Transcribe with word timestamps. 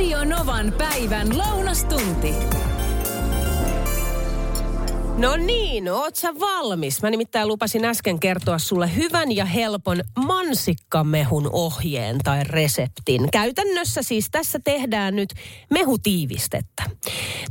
Radio 0.00 0.24
Novan 0.24 0.72
päivän 0.78 1.38
lounastunti. 1.38 2.34
No 5.20 5.36
niin, 5.36 5.92
oot 5.92 6.16
sä 6.16 6.34
valmis? 6.40 7.02
Mä 7.02 7.10
nimittäin 7.10 7.48
lupasin 7.48 7.84
äsken 7.84 8.20
kertoa 8.20 8.58
sulle 8.58 8.96
hyvän 8.96 9.32
ja 9.32 9.44
helpon 9.44 10.00
mansikkamehun 10.26 11.50
ohjeen 11.52 12.18
tai 12.18 12.44
reseptin. 12.44 13.30
Käytännössä 13.32 14.02
siis 14.02 14.28
tässä 14.30 14.58
tehdään 14.64 15.16
nyt 15.16 15.34
mehutiivistettä. 15.70 16.82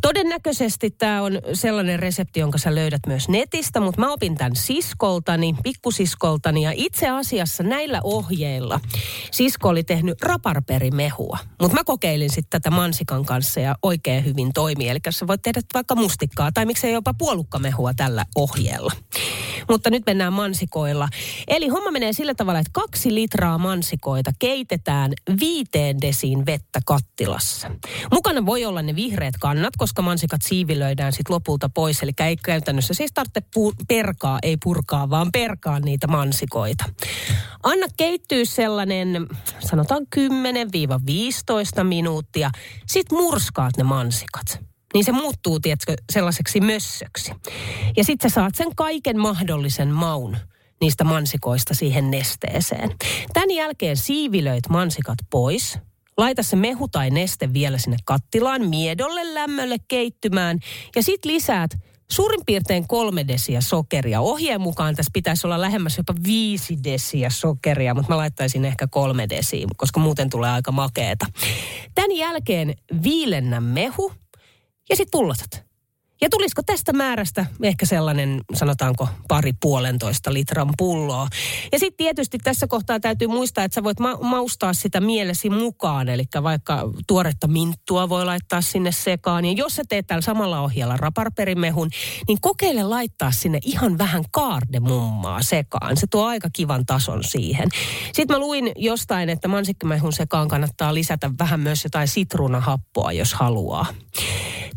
Todennäköisesti 0.02 0.90
tämä 0.92 1.22
on 1.22 1.40
sellainen 1.54 2.00
resepti, 2.00 2.40
jonka 2.40 2.58
sä 2.58 2.76
löydät 2.76 3.02
myös 3.08 3.30
netistä, 3.30 3.80
mutta 3.80 4.02
mä 4.02 4.14
opin 4.14 4.36
tämän 4.36 4.56
siskoltani, 4.56 5.56
pikkusiskoltani 5.64 6.64
ja 6.64 6.72
itse 6.76 7.10
asiassa 7.10 7.64
näillä 7.64 8.02
ohjeilla 8.04 8.80
sisko 9.32 9.70
oli 9.70 9.84
tehnyt 9.84 10.22
raparperimehua. 10.22 11.38
Mutta 11.62 11.78
mä 11.78 11.84
kokeilin 11.84 12.30
sitten 12.30 12.62
tätä 12.62 12.76
mansikan 12.76 13.26
kanssa 13.26 13.60
ja 13.60 13.76
oikein 13.84 14.26
hyvin 14.26 14.54
toimii. 14.54 14.90
Eli 14.90 15.00
sä 15.10 15.28
voit 15.28 15.42
tehdä 15.42 15.62
vaikka 15.74 15.96
mustikkaa 15.96 16.52
tai 16.52 16.66
miksei 16.66 16.94
jopa 16.94 17.14
puolukkamehua 17.60 17.94
tällä 17.94 18.26
ohjeella. 18.36 18.92
Mutta 19.70 19.90
nyt 19.90 20.04
mennään 20.06 20.34
mansikoilla. 20.34 21.10
Eli 21.48 21.68
homma 21.68 21.92
menee 21.92 22.14
sillä 22.14 22.34
tavalla, 22.34 22.60
että 22.60 22.72
kaksi 22.74 23.16
litraa 23.16 23.58
mansikoita 23.58 24.32
keitetään 24.40 25.12
viiteen 25.40 26.02
desiin 26.02 26.46
vettä 26.46 26.80
kattilassa. 26.86 27.72
Mukana 28.12 28.46
voi 28.46 28.66
olla 28.66 28.82
ne 28.82 28.96
vihreät 28.96 29.34
kannat, 29.40 29.74
koska 29.78 30.02
mansikat 30.02 30.42
siivilöidään 30.42 31.14
sitten 31.14 31.34
lopulta 31.34 31.70
pois. 31.70 32.04
Eli 32.04 32.12
ei 32.20 32.36
käytännössä 32.38 32.94
siis 32.94 33.12
tarvitse 33.14 33.40
pu- 33.40 33.86
perkaa, 33.88 34.40
ei 34.44 34.58
purkaa, 34.64 35.10
vaan 35.10 35.32
perkaa 35.32 35.80
niitä 35.80 36.08
mansikoita. 36.08 36.84
Anna 37.64 37.88
keittyä 37.98 38.46
sellainen, 38.46 39.28
sanotaan 39.60 40.08
10-15 41.80 41.84
minuuttia. 41.84 42.50
Sitten 42.88 43.18
murskaat 43.18 43.78
ne 43.78 43.84
mansikat 43.84 44.69
niin 44.94 45.04
se 45.04 45.12
muuttuu, 45.12 45.60
tiedätkö, 45.60 45.96
sellaiseksi 46.12 46.62
mössöksi. 46.62 47.32
Ja 47.98 48.04
sitten 48.04 48.30
sä 48.30 48.34
saat 48.34 48.56
sen 48.56 48.76
kaiken 48.76 49.20
mahdollisen 49.20 49.88
maun 49.88 50.38
niistä 50.82 51.04
mansikoista 51.04 51.74
siihen 51.74 52.12
nesteeseen. 52.12 52.96
Tämän 53.34 53.52
jälkeen 53.52 53.98
siivilöit 53.98 54.70
mansikat 54.70 55.18
pois. 55.30 55.80
Laita 56.18 56.44
se 56.44 56.56
mehu 56.56 56.88
tai 56.88 57.10
neste 57.10 57.54
vielä 57.54 57.78
sinne 57.78 57.98
kattilaan 58.06 58.70
miedolle 58.70 59.34
lämmölle 59.34 59.78
keittymään. 59.88 60.60
Ja 60.96 61.04
sitten 61.04 61.32
lisäät 61.32 61.72
suurin 62.12 62.42
piirtein 62.46 62.88
kolme 62.88 63.28
desiä 63.28 63.62
sokeria. 63.62 64.22
Ohjeen 64.22 64.62
mukaan 64.62 64.96
tässä 64.96 65.12
pitäisi 65.14 65.48
olla 65.48 65.62
lähemmäs 65.62 65.98
jopa 65.98 66.14
viisi 66.24 66.78
desiä 66.84 67.30
sokeria, 67.30 67.94
mutta 67.94 68.10
mä 68.10 68.18
laittaisin 68.18 68.66
ehkä 68.66 68.88
kolme 68.88 69.30
desiä, 69.30 69.68
koska 69.78 70.00
muuten 70.00 70.30
tulee 70.30 70.50
aika 70.50 70.72
makeeta. 70.72 71.26
Tämän 71.96 72.12
jälkeen 72.12 72.76
viilennä 73.04 73.62
mehu 73.62 74.12
ja 74.90 74.96
sitten 74.96 75.20
pullotat. 75.20 75.69
Ja 76.22 76.30
tulisiko 76.30 76.62
tästä 76.66 76.94
määrästä 76.94 77.46
ehkä 77.64 77.86
sellainen, 77.86 78.42
sanotaanko, 78.54 79.10
pari 79.28 79.54
puolentoista 79.62 80.34
litran 80.34 80.70
pulloa. 80.78 81.28
Ja 81.72 81.80
sitten 81.80 81.98
tietysti 81.98 82.38
tässä 82.38 82.68
kohtaa 82.68 83.00
täytyy 83.00 83.28
muistaa, 83.28 83.64
että 83.64 83.76
sä 83.76 83.84
voit 83.84 84.00
ma- 84.00 84.18
maustaa 84.22 84.74
sitä 84.74 85.00
mielesi 85.00 85.50
mukaan. 85.50 86.10
Eli 86.10 86.24
vaikka 86.44 86.90
tuoretta 87.08 87.48
minttua 87.48 88.10
voi 88.10 88.26
laittaa 88.26 88.62
sinne 88.62 88.92
sekaan. 88.92 89.46
Ja 89.46 89.52
jos 89.52 89.76
sä 89.76 89.84
teet 89.90 90.08
tällä 90.08 90.22
samalla 90.22 90.62
ohjalla 90.62 90.98
raparperimehun, 90.98 91.90
niin 92.28 92.42
kokeile 92.42 92.84
laittaa 92.84 93.32
sinne 93.32 93.60
ihan 93.64 93.98
vähän 93.98 94.24
kaardemummaa 94.32 95.42
sekaan. 95.42 95.98
Se 95.98 96.08
tuo 96.08 96.26
aika 96.26 96.50
kivan 96.54 96.86
tason 96.86 97.24
siihen. 97.24 97.70
Sitten 98.14 98.36
mä 98.36 98.40
luin 98.40 98.72
jostain, 98.76 99.30
että 99.30 99.48
mansikkimehun 99.48 100.14
sekaan 100.14 100.48
kannattaa 100.48 100.94
lisätä 100.94 101.32
vähän 101.40 101.60
myös 101.60 101.84
jotain 101.84 102.08
sitruunahappoa, 102.08 103.12
jos 103.12 103.34
haluaa. 103.34 103.86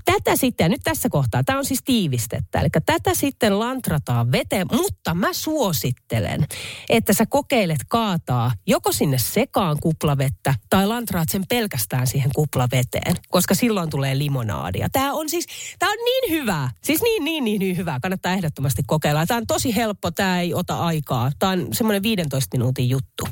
Tätä 0.04 0.36
sitten, 0.36 0.64
ja 0.64 0.68
nyt 0.68 0.80
tässä 0.84 1.08
kohtaa, 1.08 1.31
tämä 1.46 1.58
on 1.58 1.64
siis 1.64 1.80
tiivistettä, 1.84 2.60
eli 2.60 2.68
tätä 2.86 3.14
sitten 3.14 3.58
lantrataan 3.58 4.32
veteen, 4.32 4.66
mutta 4.72 5.14
mä 5.14 5.32
suosittelen, 5.32 6.46
että 6.88 7.12
sä 7.12 7.26
kokeilet 7.26 7.80
kaataa 7.88 8.52
joko 8.66 8.92
sinne 8.92 9.18
sekaan 9.18 9.76
kuplavettä 9.80 10.54
tai 10.70 10.86
lantraat 10.86 11.28
sen 11.28 11.44
pelkästään 11.48 12.06
siihen 12.06 12.30
kuplaveteen, 12.34 13.16
koska 13.30 13.54
silloin 13.54 13.90
tulee 13.90 14.18
limonaadia. 14.18 14.88
Tämä 14.92 15.12
on 15.12 15.28
siis, 15.28 15.46
tämä 15.78 15.92
on 15.92 15.98
niin 16.04 16.30
hyvä, 16.30 16.70
siis 16.82 17.02
niin, 17.02 17.24
niin, 17.24 17.44
niin, 17.44 17.58
niin 17.58 17.76
hyvä, 17.76 17.98
kannattaa 18.02 18.32
ehdottomasti 18.32 18.82
kokeilla. 18.86 19.26
Tämä 19.26 19.38
on 19.38 19.46
tosi 19.46 19.76
helppo, 19.76 20.10
tämä 20.10 20.40
ei 20.40 20.54
ota 20.54 20.78
aikaa, 20.78 21.30
tämä 21.38 21.52
on 21.52 21.68
semmoinen 21.72 22.02
15 22.02 22.56
minuutin 22.58 22.88
juttu. 22.88 23.28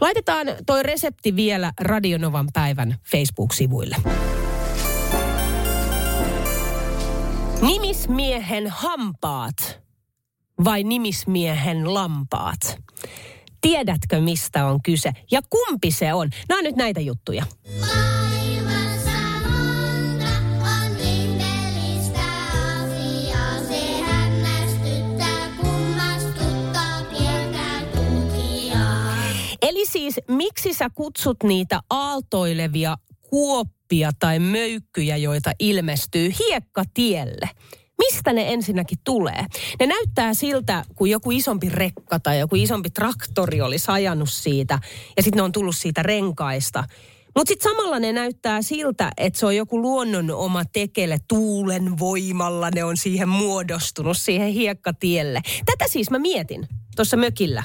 Laitetaan 0.00 0.46
toi 0.66 0.82
resepti 0.82 1.36
vielä 1.36 1.72
Radionovan 1.80 2.48
päivän 2.52 2.96
Facebook-sivuille. 3.10 3.96
Nimismiehen 7.60 8.66
hampaat 8.70 9.80
vai 10.64 10.82
nimismiehen 10.82 11.94
lampaat? 11.94 12.78
Tiedätkö, 13.60 14.20
mistä 14.20 14.66
on 14.66 14.82
kyse? 14.82 15.12
Ja 15.30 15.40
kumpi 15.50 15.90
se 15.90 16.14
on? 16.14 16.30
Nämä 16.48 16.58
on 16.58 16.64
nyt 16.64 16.76
näitä 16.76 17.00
juttuja. 17.00 17.44
Eli 29.62 29.86
siis, 29.86 30.20
miksi 30.28 30.74
sä 30.74 30.90
kutsut 30.94 31.36
niitä 31.42 31.80
aaltoilevia 31.90 32.96
kuoppia 33.88 34.10
tai 34.18 34.38
möykkyjä, 34.38 35.16
joita 35.16 35.52
ilmestyy 35.58 36.30
hiekkatielle? 36.38 37.48
Mistä 37.98 38.32
ne 38.32 38.52
ensinnäkin 38.52 38.98
tulee? 39.04 39.46
Ne 39.80 39.86
näyttää 39.86 40.34
siltä, 40.34 40.84
kun 40.94 41.10
joku 41.10 41.30
isompi 41.30 41.68
rekka 41.68 42.20
tai 42.20 42.38
joku 42.38 42.56
isompi 42.56 42.90
traktori 42.90 43.60
olisi 43.60 43.90
ajanut 43.90 44.28
siitä 44.30 44.78
ja 45.16 45.22
sitten 45.22 45.36
ne 45.36 45.42
on 45.42 45.52
tullut 45.52 45.76
siitä 45.76 46.02
renkaista. 46.02 46.84
Mutta 47.36 47.48
sitten 47.48 47.70
samalla 47.70 47.98
ne 47.98 48.12
näyttää 48.12 48.62
siltä, 48.62 49.10
että 49.16 49.38
se 49.38 49.46
on 49.46 49.56
joku 49.56 49.82
luonnon 49.82 50.30
oma 50.30 50.64
tekele 50.64 51.18
tuulen 51.28 51.98
voimalla. 51.98 52.70
Ne 52.74 52.84
on 52.84 52.96
siihen 52.96 53.28
muodostunut, 53.28 54.16
siihen 54.16 54.48
hiekkatielle. 54.48 55.40
Tätä 55.66 55.84
siis 55.88 56.10
mä 56.10 56.18
mietin 56.18 56.68
tuossa 56.96 57.16
mökillä 57.16 57.62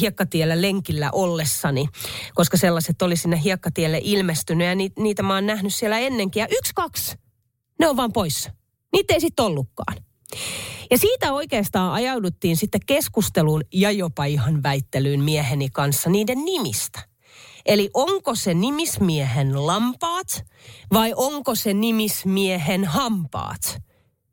hiekkatiellä 0.00 0.62
lenkillä 0.62 1.10
ollessani, 1.12 1.88
koska 2.34 2.56
sellaiset 2.56 3.02
oli 3.02 3.16
sinne 3.16 3.42
hiekkatielle 3.42 4.00
ilmestynyt 4.04 4.66
ja 4.66 4.74
ni, 4.74 4.92
niitä 4.98 5.22
mä 5.22 5.34
oon 5.34 5.46
nähnyt 5.46 5.74
siellä 5.74 5.98
ennenkin. 5.98 6.40
Ja 6.40 6.46
yksi, 6.50 6.72
kaksi, 6.74 7.16
ne 7.78 7.88
on 7.88 7.96
vaan 7.96 8.12
poissa. 8.12 8.50
Niitä 8.92 9.14
ei 9.14 9.20
sitten 9.20 9.44
ollutkaan. 9.44 9.96
Ja 10.90 10.98
siitä 10.98 11.32
oikeastaan 11.32 11.92
ajauduttiin 11.92 12.56
sitten 12.56 12.80
keskusteluun 12.86 13.62
ja 13.72 13.90
jopa 13.90 14.24
ihan 14.24 14.62
väittelyyn 14.62 15.20
mieheni 15.20 15.68
kanssa 15.68 16.10
niiden 16.10 16.44
nimistä. 16.44 17.10
Eli 17.66 17.90
onko 17.94 18.34
se 18.34 18.54
nimismiehen 18.54 19.66
lampaat 19.66 20.44
vai 20.92 21.12
onko 21.16 21.54
se 21.54 21.74
nimismiehen 21.74 22.84
hampaat? 22.84 23.78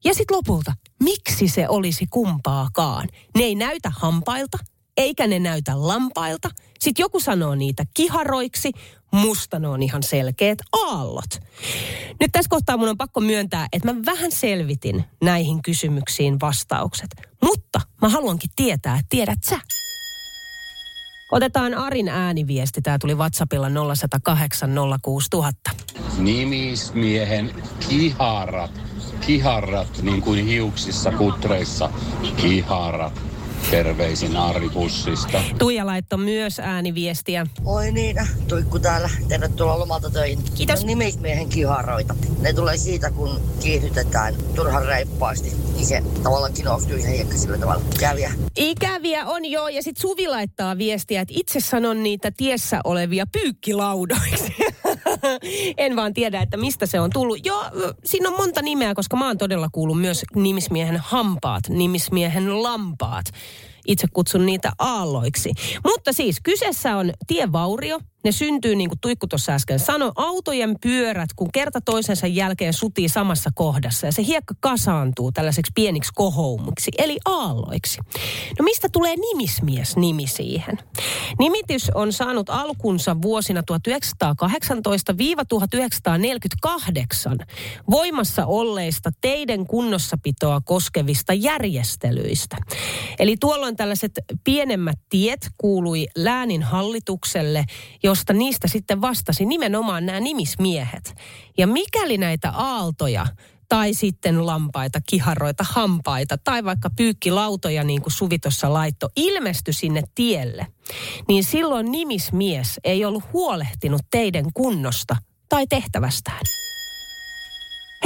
Ja 0.06 0.14
sitten 0.14 0.38
lopulta, 0.38 0.74
miksi 1.04 1.48
se 1.48 1.70
olisi 1.70 2.06
kumpaakaan? 2.10 3.08
Ne 3.38 3.44
ei 3.44 3.56
näytä 3.56 3.92
hampailta, 4.00 4.58
eikä 4.98 5.28
ne 5.28 5.40
näytä 5.40 5.88
lampailta. 5.88 6.50
Sitten 6.80 7.04
joku 7.04 7.20
sanoo 7.20 7.56
niitä 7.56 7.84
kiharoiksi, 7.94 8.72
musta 9.12 9.60
ne 9.60 9.68
on 9.68 9.84
ihan 9.84 10.04
selkeät 10.04 10.60
aallot. 10.72 11.40
Nyt 12.20 12.32
tässä 12.32 12.50
kohtaa 12.50 12.78
mun 12.78 12.90
on 12.90 12.98
pakko 12.98 13.20
myöntää, 13.20 13.68
että 13.74 13.94
mä 13.94 14.06
vähän 14.06 14.32
selvitin 14.32 15.06
näihin 15.24 15.62
kysymyksiin 15.62 16.40
vastaukset. 16.40 17.10
Mutta 17.44 17.82
mä 18.02 18.10
haluankin 18.10 18.50
tietää, 18.56 19.00
tiedät 19.10 19.44
sä. 19.44 19.60
Otetaan 21.32 21.74
Arin 21.74 22.10
ääniviesti. 22.10 22.82
Tämä 22.82 22.98
tuli 23.00 23.16
WhatsAppilla 23.16 23.68
0108 23.96 24.76
06000. 25.02 25.72
Nimismiehen 26.18 27.56
kiharat. 27.90 28.72
Kiharat, 29.26 30.02
niin 30.02 30.22
kuin 30.22 30.46
hiuksissa 30.46 31.12
kutreissa. 31.12 31.90
Kiharat. 32.38 33.22
Terveisin 33.72 34.38
Ari 34.38 34.70
Bussista. 34.70 35.42
Tuija 35.60 35.86
laittoi 35.86 36.20
myös 36.20 36.60
ääniviestiä. 36.60 37.48
Oi 37.66 37.92
Niina, 37.92 38.28
tuikku 38.48 38.80
täällä. 38.80 39.10
Tervetuloa 39.28 39.80
lomalta 39.80 40.10
töihin. 40.10 40.40
Kiitos. 40.56 40.82
No, 40.82 40.88
nimismiehen 40.88 41.50
kiharoita. 41.50 42.16
Ne 42.42 42.54
tulee 42.54 42.78
siitä, 42.78 43.12
kun 43.12 43.42
kiihdytetään 43.60 44.36
turhan 44.56 44.86
reippaasti. 44.86 45.52
Niin 45.74 45.86
se 45.86 46.04
tavallaan 46.24 46.54
kinouhtuu 46.54 47.02
se 47.02 47.12
hiekka 47.12 47.38
sillä 47.38 47.58
tavalla. 47.58 47.82
Käviä. 48.00 48.32
Ikäviä 48.56 49.26
on 49.26 49.46
jo, 49.46 49.68
ja 49.68 49.84
sitten 49.84 50.02
Suvi 50.02 50.28
laittaa 50.28 50.78
viestiä, 50.78 51.22
että 51.22 51.34
itse 51.38 51.60
sanon 51.60 52.04
niitä 52.04 52.32
tiessä 52.38 52.82
olevia 52.84 53.26
pyykkilaudoiksi. 53.32 54.56
en 55.78 55.96
vaan 55.96 56.14
tiedä, 56.14 56.42
että 56.42 56.58
mistä 56.58 56.86
se 56.86 57.00
on 57.00 57.10
tullut. 57.10 57.46
Joo, 57.46 57.64
siinä 58.06 58.30
on 58.30 58.38
monta 58.38 58.62
nimeä, 58.62 58.94
koska 58.94 59.18
mä 59.18 59.28
oon 59.28 59.38
todella 59.38 59.70
kuullut 59.72 60.02
myös 60.02 60.24
nimismiehen 60.36 60.98
hampaat, 60.98 61.70
nimismiehen 61.70 62.64
lampaat. 62.64 63.26
Itse 63.88 64.08
kutsun 64.14 64.46
niitä 64.46 64.72
aalloiksi. 64.80 65.52
Mutta 65.86 66.14
siis 66.14 66.40
kyseessä 66.44 66.96
on 66.98 67.14
tievaurio. 67.28 68.00
Ne 68.28 68.32
syntyy 68.32 68.76
niin 68.76 68.90
kuin 68.90 69.00
Tuikku 69.00 69.28
tuossa 69.28 69.52
äsken 69.52 69.80
sanoi, 69.80 70.12
autojen 70.16 70.76
pyörät, 70.82 71.30
kun 71.36 71.50
kerta 71.54 71.82
toisensa 71.82 72.28
jälkeen 72.28 72.74
sutii 72.74 73.10
samassa 73.10 73.50
kohdassa 73.56 74.06
ja 74.06 74.12
se 74.12 74.24
hiekka 74.24 74.54
kasaantuu 74.60 75.32
tällaiseksi 75.32 75.72
pieniksi 75.76 76.12
kohoumiksi, 76.16 76.92
eli 76.98 77.18
aalloiksi. 77.26 78.00
No 78.60 78.64
mistä 78.64 78.90
tulee 78.92 79.16
nimismies 79.16 79.98
nimi 79.98 80.28
siihen? 80.28 80.80
Nimitys 81.40 81.90
on 81.90 82.14
saanut 82.14 82.50
alkunsa 82.50 83.22
vuosina 83.22 83.62
1918-1948 83.72 83.76
voimassa 87.92 88.46
olleista 88.46 89.12
teiden 89.22 89.68
kunnossapitoa 89.68 90.62
koskevista 90.62 91.34
järjestelyistä. 91.34 92.58
Eli 93.20 93.38
tuolloin 93.40 93.76
tällaiset 93.76 94.12
pienemmät 94.44 95.00
tiet 95.10 95.50
kuului 95.58 96.08
läänin 96.16 96.64
hallitukselle, 96.64 97.66
josta 98.18 98.34
niistä 98.34 98.68
sitten 98.68 99.02
vastasi 99.02 99.46
nimenomaan 99.46 100.06
nämä 100.06 100.20
nimismiehet. 100.20 101.16
Ja 101.58 101.68
mikäli 101.68 102.18
näitä 102.18 102.52
aaltoja 102.52 103.28
tai 103.70 103.94
sitten 103.94 104.46
lampaita, 104.46 105.00
kiharoita, 105.10 105.66
hampaita 105.70 106.38
tai 106.44 106.64
vaikka 106.64 106.90
pyykkilautoja, 106.90 107.84
niin 107.84 108.02
kuin 108.02 108.14
Suvi 108.14 108.40
tuossa 108.40 108.74
laitto, 108.74 109.10
ilmesty 109.16 109.74
sinne 109.74 110.04
tielle, 110.16 110.68
niin 111.28 111.44
silloin 111.44 111.92
nimismies 111.92 112.80
ei 112.84 113.06
ollut 113.06 113.24
huolehtinut 113.34 114.02
teidän 114.12 114.46
kunnosta 114.54 115.16
tai 115.50 115.68
tehtävästään. 115.68 116.42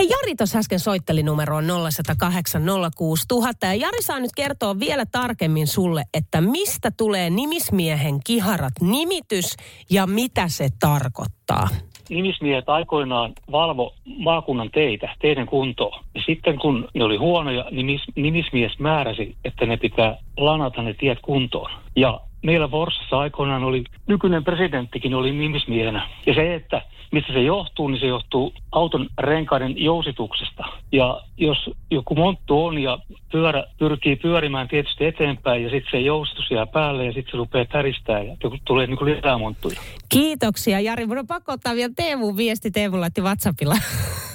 Hei 0.01 0.09
Jari 0.09 0.35
tuossa 0.35 0.59
äsken 0.59 0.79
soitteli 0.79 1.23
numeroon 1.23 1.63
0108 1.91 2.61
06000 2.97 3.67
ja 3.67 3.75
Jari 3.75 4.01
saa 4.01 4.19
nyt 4.19 4.31
kertoa 4.35 4.79
vielä 4.79 5.05
tarkemmin 5.11 5.67
sulle, 5.67 6.03
että 6.13 6.41
mistä 6.41 6.91
tulee 6.97 7.29
nimismiehen 7.29 8.19
kiharat 8.25 8.73
nimitys 8.81 9.55
ja 9.89 10.07
mitä 10.07 10.47
se 10.47 10.67
tarkoittaa. 10.79 11.67
nimismiehet 12.09 12.69
aikoinaan 12.69 13.33
valvo 13.51 13.93
maakunnan 14.17 14.69
teitä, 14.71 15.15
teidän 15.21 15.47
kuntoa. 15.47 16.03
Ja 16.15 16.21
sitten 16.25 16.59
kun 16.59 16.87
ne 16.93 17.03
oli 17.03 17.17
huonoja, 17.17 17.65
nimis, 17.71 18.01
nimismies 18.15 18.79
määräsi, 18.79 19.35
että 19.45 19.65
ne 19.65 19.77
pitää 19.77 20.17
lanata 20.37 20.81
ne 20.81 20.93
tiet 20.93 21.19
kuntoon. 21.21 21.71
Ja 21.95 22.21
meillä 22.43 22.71
Vorsassa 22.71 23.19
aikoinaan 23.19 23.63
oli, 23.63 23.83
nykyinen 24.07 24.43
presidenttikin 24.43 25.15
oli 25.15 25.31
nimismiehenä. 25.31 26.09
Ja 26.25 26.33
se, 26.33 26.55
että 26.55 26.81
mistä 27.11 27.33
se 27.33 27.41
johtuu, 27.41 27.87
niin 27.87 27.99
se 27.99 28.05
johtuu 28.05 28.53
auton 28.71 29.09
renkaiden 29.17 29.83
jousituksesta. 29.83 30.63
Ja 30.91 31.21
jos 31.37 31.69
joku 31.91 32.15
monttu 32.15 32.65
on 32.65 32.77
ja 32.77 32.99
pyörä 33.31 33.63
pyrkii 33.79 34.15
pyörimään 34.15 34.67
tietysti 34.67 35.05
eteenpäin 35.05 35.63
ja 35.63 35.69
sitten 35.69 35.91
se 35.91 35.99
jousitus 35.99 36.51
jää 36.51 36.65
päälle 36.65 37.05
ja 37.05 37.13
sitten 37.13 37.31
se 37.31 37.37
rupeaa 37.37 37.65
täristää 37.65 38.23
ja 38.23 38.37
tulee 38.65 38.87
niin 38.87 38.97
kuin 38.97 39.15
lisää 39.15 39.37
monttuja. 39.37 39.81
Kiitoksia 40.09 40.79
Jari. 40.79 41.05
Mun 41.05 41.17
on 41.17 41.27
pakko 41.27 41.51
ottaa 41.51 41.75
vielä 41.75 41.93
Teemun 41.95 42.37
viesti. 42.37 42.71
Teemu 42.71 42.99
laitti 42.99 43.21
WhatsAppilla 43.21 43.75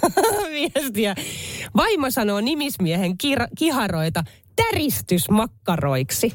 viestiä. 0.57 1.15
Vaimo 1.77 2.11
sanoo 2.11 2.41
nimismiehen 2.41 3.13
kir- 3.13 3.49
kiharoita 3.59 4.25
täristysmakkaroiksi. 4.57 6.33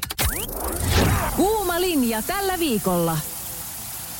Linja 1.82 2.22
tällä 2.22 2.58
viikolla. 2.58 3.18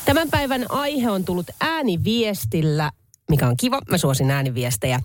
Tämän 0.05 0.29
päivän 0.29 0.65
aihe 0.69 1.09
on 1.09 1.25
tullut 1.25 1.49
ääniviestillä, 1.61 2.91
mikä 3.33 3.47
on 3.47 3.57
kiva. 3.57 3.79
Mä 3.91 3.97
suosin 3.97 4.31
ääniviestejä. 4.31 4.99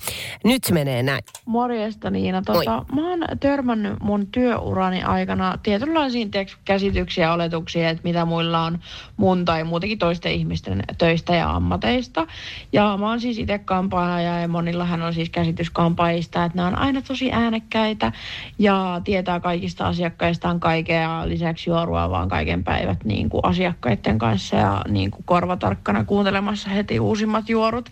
Nyt 0.44 0.64
se 0.64 0.74
menee 0.74 1.02
näin. 1.02 1.22
Morjesta 1.46 2.10
Niina. 2.10 2.42
Tota, 2.42 2.84
mä 2.94 3.10
oon 3.10 3.24
törmännyt 3.40 4.00
mun 4.02 4.26
työurani 4.26 5.02
aikana 5.02 5.58
tietynlaisiin 5.62 6.30
käsityksiä 6.64 7.24
ja 7.24 7.32
oletuksia, 7.32 7.90
että 7.90 8.02
mitä 8.04 8.24
muilla 8.24 8.64
on 8.64 8.78
mun 9.16 9.44
tai 9.44 9.64
muutenkin 9.64 9.98
toisten 9.98 10.32
ihmisten 10.32 10.82
töistä 10.98 11.34
ja 11.34 11.50
ammateista. 11.50 12.26
Ja 12.72 12.96
mä 13.00 13.08
oon 13.08 13.20
siis 13.20 13.38
itse 13.38 13.58
kampaaja 13.58 14.40
ja 14.40 14.48
monillahan 14.48 15.02
on 15.02 15.14
siis 15.14 15.30
käsitys 15.30 15.70
kampaajista, 15.70 16.44
että 16.44 16.56
nämä 16.56 16.68
on 16.68 16.78
aina 16.78 17.02
tosi 17.02 17.32
äänekkäitä 17.32 18.12
ja 18.58 19.00
tietää 19.04 19.40
kaikista 19.40 19.86
asiakkaistaan 19.86 20.60
kaikkea 20.60 21.00
ja 21.00 21.28
lisäksi 21.28 21.70
juorua 21.70 22.10
vaan 22.10 22.28
kaiken 22.28 22.64
päivät 22.64 23.04
niin 23.04 23.28
kuin 23.28 23.44
asiakkaiden 23.44 24.18
kanssa 24.18 24.56
ja 24.56 24.84
niin 24.88 25.10
kuin 25.10 25.24
korvatarkkana 25.24 26.04
kuuntelemassa 26.04 26.70
heti 26.70 27.00
uusimmat 27.00 27.48
juorut. 27.48 27.90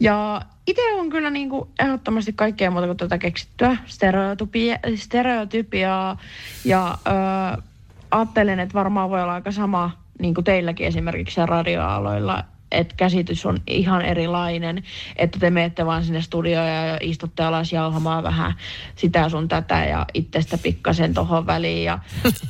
Ja 0.00 0.42
itse 0.66 0.92
on 0.92 1.10
kyllä 1.10 1.30
niin 1.30 1.50
kuin 1.50 1.68
ehdottomasti 1.78 2.32
kaikkea 2.32 2.70
muuta 2.70 2.86
kuin 2.86 2.96
tätä 2.96 3.18
keksittyä 3.18 3.76
stereotypia, 3.86 4.78
stereotypiaa. 4.94 6.18
Ja 6.64 6.98
ö, 7.06 7.62
ajattelen, 8.10 8.60
että 8.60 8.74
varmaan 8.74 9.10
voi 9.10 9.22
olla 9.22 9.34
aika 9.34 9.52
sama 9.52 9.90
niin 10.18 10.34
kuin 10.34 10.44
teilläkin 10.44 10.86
esimerkiksi 10.86 11.46
radioaloilla, 11.46 12.44
että 12.70 12.94
käsitys 12.96 13.46
on 13.46 13.58
ihan 13.66 14.02
erilainen, 14.02 14.82
että 15.16 15.38
te 15.38 15.50
menette 15.50 15.86
vaan 15.86 16.04
sinne 16.04 16.22
studioon 16.22 16.66
ja 16.66 16.98
istutte 17.00 17.42
alas 17.42 17.72
jauhamaan 17.72 18.22
vähän 18.22 18.54
sitä 18.96 19.28
sun 19.28 19.48
tätä 19.48 19.84
ja 19.84 20.06
itsestä 20.14 20.58
pikkasen 20.58 21.14
tohon 21.14 21.46
väliin 21.46 21.84
ja 21.84 21.98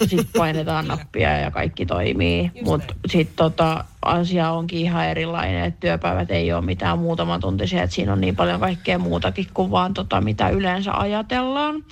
sitten 0.07 0.27
painetaan 0.39 0.89
nappia 0.89 1.39
ja 1.39 1.51
kaikki 1.51 1.87
toimii. 1.87 2.51
Mutta 2.65 2.95
sitten 3.07 3.37
tota, 3.37 3.85
asia 4.03 4.51
onkin 4.51 4.79
ihan 4.79 5.07
erilainen, 5.07 5.65
että 5.65 5.81
työpäivät 5.81 6.31
ei 6.31 6.53
ole 6.53 6.65
mitään 6.65 6.99
muutaman 6.99 7.41
tuntisia, 7.41 7.83
että 7.83 7.97
siinä 7.97 8.13
on 8.13 8.21
niin 8.21 8.37
paljon 8.37 8.61
kaikkea 8.61 8.99
muutakin 8.99 9.47
kuin 9.55 9.71
vaan 9.71 9.95
tota, 9.95 10.21
mitä 10.21 10.49
yleensä 10.49 10.93
ajatellaan. 10.93 11.85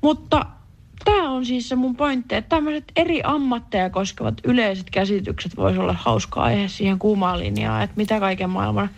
Mutta 0.00 0.46
tämä 1.04 1.30
on 1.30 1.46
siis 1.46 1.68
se 1.68 1.74
mun 1.74 1.96
pointti, 1.96 2.34
että 2.34 2.48
tämmöiset 2.48 2.84
eri 2.96 3.20
ammatteja 3.24 3.90
koskevat 3.90 4.34
yleiset 4.44 4.90
käsitykset 4.90 5.56
voisi 5.56 5.78
olla 5.78 5.92
hauska 5.92 6.42
aihe 6.42 6.68
siihen 6.68 6.98
kuumaan 6.98 7.38
linjaan, 7.38 7.82
että 7.82 7.96
mitä 7.96 8.20
kaiken 8.20 8.50
maailman 8.50 8.90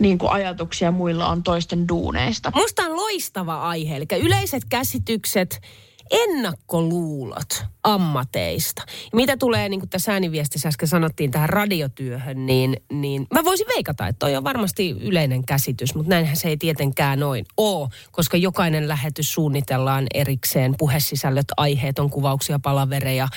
niin 0.00 0.18
kuin 0.18 0.32
ajatuksia 0.32 0.90
muilla 0.90 1.28
on 1.28 1.42
toisten 1.42 1.88
duuneista. 1.88 2.52
Musta 2.54 2.82
on 2.82 2.96
loistava 2.96 3.62
aihe, 3.62 3.96
eli 3.96 4.06
yleiset 4.22 4.62
käsitykset, 4.68 5.60
ennakkoluulot 6.10 7.64
ammateista. 7.82 8.82
Ja 8.88 9.16
mitä 9.16 9.36
tulee, 9.36 9.68
niin 9.68 9.80
kuin 9.80 9.90
tässä 9.90 10.12
ääniviestissä 10.12 10.68
äsken 10.68 10.88
sanottiin, 10.88 11.30
tähän 11.30 11.48
radiotyöhön, 11.48 12.46
niin, 12.46 12.76
niin 12.92 13.26
mä 13.34 13.44
voisin 13.44 13.66
veikata, 13.74 14.06
että 14.06 14.18
toi 14.18 14.36
on 14.36 14.44
varmasti 14.44 14.90
yleinen 14.90 15.44
käsitys, 15.44 15.94
mutta 15.94 16.10
näinhän 16.10 16.36
se 16.36 16.48
ei 16.48 16.56
tietenkään 16.56 17.20
noin 17.20 17.44
ole, 17.56 17.88
koska 18.12 18.36
jokainen 18.36 18.88
lähetys 18.88 19.32
suunnitellaan 19.32 20.06
erikseen, 20.14 20.74
puhesisällöt, 20.78 21.46
aiheet 21.56 21.98
on 21.98 22.10
kuvauksia, 22.10 22.58
palavereja, 22.58 23.28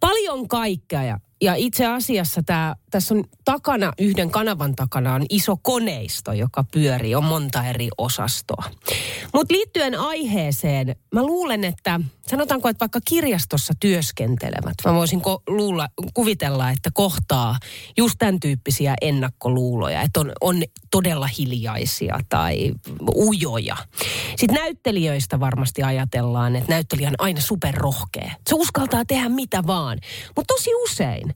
paljon 0.00 0.48
kaikkea 0.48 1.02
ja 1.02 1.20
ja 1.42 1.54
itse 1.54 1.86
asiassa 1.86 2.42
tää, 2.42 2.76
tässä 2.90 3.14
on 3.14 3.24
takana, 3.44 3.92
yhden 3.98 4.30
kanavan 4.30 4.76
takana 4.76 5.14
on 5.14 5.26
iso 5.30 5.56
koneisto, 5.56 6.32
joka 6.32 6.64
pyörii, 6.72 7.14
on 7.14 7.24
monta 7.24 7.66
eri 7.66 7.88
osastoa. 7.98 8.64
Mutta 9.34 9.54
liittyen 9.54 10.00
aiheeseen, 10.00 10.96
mä 11.14 11.22
luulen, 11.22 11.64
että 11.64 12.00
sanotaanko, 12.26 12.68
että 12.68 12.80
vaikka 12.80 13.00
kirjastossa 13.04 13.74
työskentelevät, 13.80 14.74
mä 14.84 14.94
voisin 14.94 15.20
ko- 15.20 15.42
luulla, 15.46 15.88
kuvitella, 16.14 16.70
että 16.70 16.90
kohtaa 16.94 17.56
just 17.96 18.14
tämän 18.18 18.40
tyyppisiä 18.40 18.94
ennakkoluuloja, 19.00 20.02
että 20.02 20.20
on, 20.20 20.32
on 20.40 20.62
todella 20.90 21.26
hiljaisia 21.26 22.20
tai 22.28 22.72
ujoja. 23.14 23.76
Sitten 24.36 24.54
näyttelijöistä 24.54 25.40
varmasti 25.40 25.82
ajatellaan, 25.82 26.56
että 26.56 26.72
näyttelijä 26.72 27.08
on 27.08 27.14
aina 27.18 27.40
superrohkea. 27.40 28.30
Se 28.48 28.54
uskaltaa 28.54 29.04
tehdä 29.04 29.28
mitä 29.28 29.62
vaan. 29.66 29.98
Mutta 30.36 30.54
tosi 30.54 30.70
usein 30.74 31.31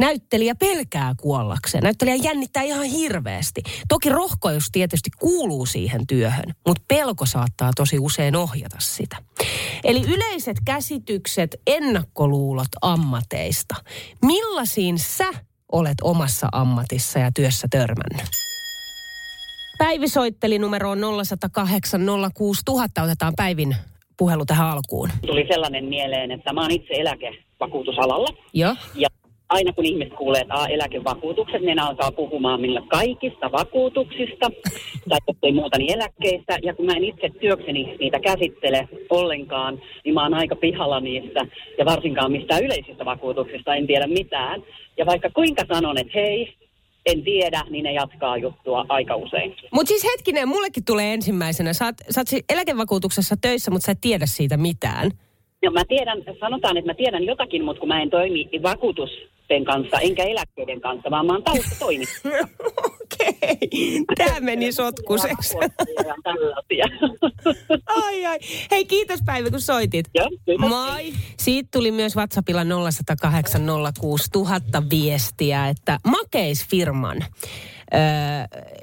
näyttelijä 0.00 0.54
pelkää 0.54 1.14
kuollakseen. 1.20 1.82
Näyttelijä 1.82 2.14
jännittää 2.14 2.62
ihan 2.62 2.84
hirveästi. 2.84 3.62
Toki 3.88 4.08
rohkeus 4.08 4.68
tietysti 4.72 5.10
kuuluu 5.18 5.66
siihen 5.66 6.06
työhön, 6.06 6.54
mutta 6.66 6.82
pelko 6.88 7.26
saattaa 7.26 7.70
tosi 7.76 7.98
usein 7.98 8.36
ohjata 8.36 8.76
sitä. 8.80 9.16
Eli 9.84 10.02
yleiset 10.06 10.56
käsitykset, 10.64 11.60
ennakkoluulot 11.66 12.68
ammateista. 12.82 13.74
Millaisiin 14.24 14.98
sä 14.98 15.28
olet 15.72 15.98
omassa 16.02 16.48
ammatissa 16.52 17.18
ja 17.18 17.30
työssä 17.34 17.66
törmännyt? 17.70 18.26
Päivi 19.78 20.08
soitteli 20.08 20.58
numeroon 20.58 20.98
0108 21.24 22.00
06000. 22.34 23.02
Otetaan 23.02 23.32
Päivin 23.36 23.76
puhelu 24.16 24.46
tähän 24.46 24.66
alkuun. 24.66 25.10
tuli 25.26 25.46
sellainen 25.48 25.84
mieleen, 25.84 26.30
että 26.30 26.52
mä 26.52 26.60
oon 26.60 26.70
itse 26.70 26.94
eläkevakuutusalalla. 26.94 28.28
Joo. 28.52 28.76
Ja 28.94 29.08
aina 29.50 29.72
kun 29.72 29.84
ihmiset 29.84 30.14
kuulee, 30.14 30.40
että 30.40 30.66
eläkevakuutukset, 30.66 31.62
niin 31.62 31.76
ne 31.76 31.82
alkaa 31.82 32.12
puhumaan 32.12 32.60
millä 32.60 32.82
kaikista 32.88 33.52
vakuutuksista 33.52 34.50
tai 35.08 35.18
ei 35.42 35.52
muuta, 35.52 35.78
niin 35.78 35.92
eläkkeistä. 35.92 36.58
Ja 36.62 36.74
kun 36.74 36.86
mä 36.86 36.92
en 36.92 37.04
itse 37.04 37.30
työkseni 37.40 37.96
niitä 38.00 38.20
käsittele 38.20 38.88
ollenkaan, 39.10 39.82
niin 40.04 40.14
mä 40.14 40.22
oon 40.22 40.34
aika 40.34 40.56
pihalla 40.56 41.00
niistä. 41.00 41.46
Ja 41.78 41.84
varsinkaan 41.84 42.32
mistään 42.32 42.64
yleisistä 42.64 43.04
vakuutuksista 43.04 43.74
en 43.74 43.86
tiedä 43.86 44.06
mitään. 44.06 44.62
Ja 44.98 45.06
vaikka 45.06 45.30
kuinka 45.30 45.62
sanon, 45.72 45.98
että 45.98 46.12
hei, 46.14 46.54
en 47.06 47.22
tiedä, 47.22 47.64
niin 47.70 47.84
ne 47.84 47.92
jatkaa 47.92 48.36
juttua 48.36 48.86
aika 48.88 49.16
usein. 49.16 49.56
Mutta 49.72 49.88
siis 49.88 50.04
hetkinen, 50.12 50.48
mullekin 50.48 50.84
tulee 50.84 51.14
ensimmäisenä. 51.14 51.72
Sä 51.72 51.84
oot, 51.84 51.94
sä 52.10 52.20
oot 52.20 52.28
siis 52.28 52.44
eläkevakuutuksessa 52.48 53.36
töissä, 53.40 53.70
mutta 53.70 53.86
sä 53.86 53.92
et 53.92 54.00
tiedä 54.00 54.26
siitä 54.26 54.56
mitään. 54.56 55.10
No 55.64 55.70
mä 55.70 55.84
tiedän, 55.84 56.18
sanotaan, 56.40 56.76
että 56.76 56.90
mä 56.90 56.94
tiedän 56.94 57.24
jotakin, 57.24 57.64
mutta 57.64 57.80
kun 57.80 57.88
mä 57.88 58.02
en 58.02 58.10
toimi 58.10 58.48
työsuhteen 59.50 59.64
kanssa, 59.64 60.00
enkä 60.00 60.22
eläkkeiden 60.24 60.80
kanssa, 60.80 61.10
vaan 61.10 61.26
mä 61.26 61.32
oon 61.32 61.42
taustatoimittaja. 61.42 62.42
Okei, 63.02 64.04
tämä 64.16 64.40
meni 64.40 64.72
sotkuseksi. 64.72 65.56
Ai 67.86 68.26
ai. 68.26 68.38
Hei, 68.70 68.84
kiitos 68.84 69.20
Päivi, 69.26 69.50
kun 69.50 69.60
soitit. 69.60 70.06
Joo. 70.14 70.28
Moi. 70.58 71.12
Siitä 71.38 71.68
tuli 71.72 71.90
myös 71.92 72.16
WhatsAppilla 72.16 72.64
0108 72.90 73.62
06000 74.00 74.82
viestiä, 74.90 75.68
että 75.68 75.98
makeisfirman 76.06 77.24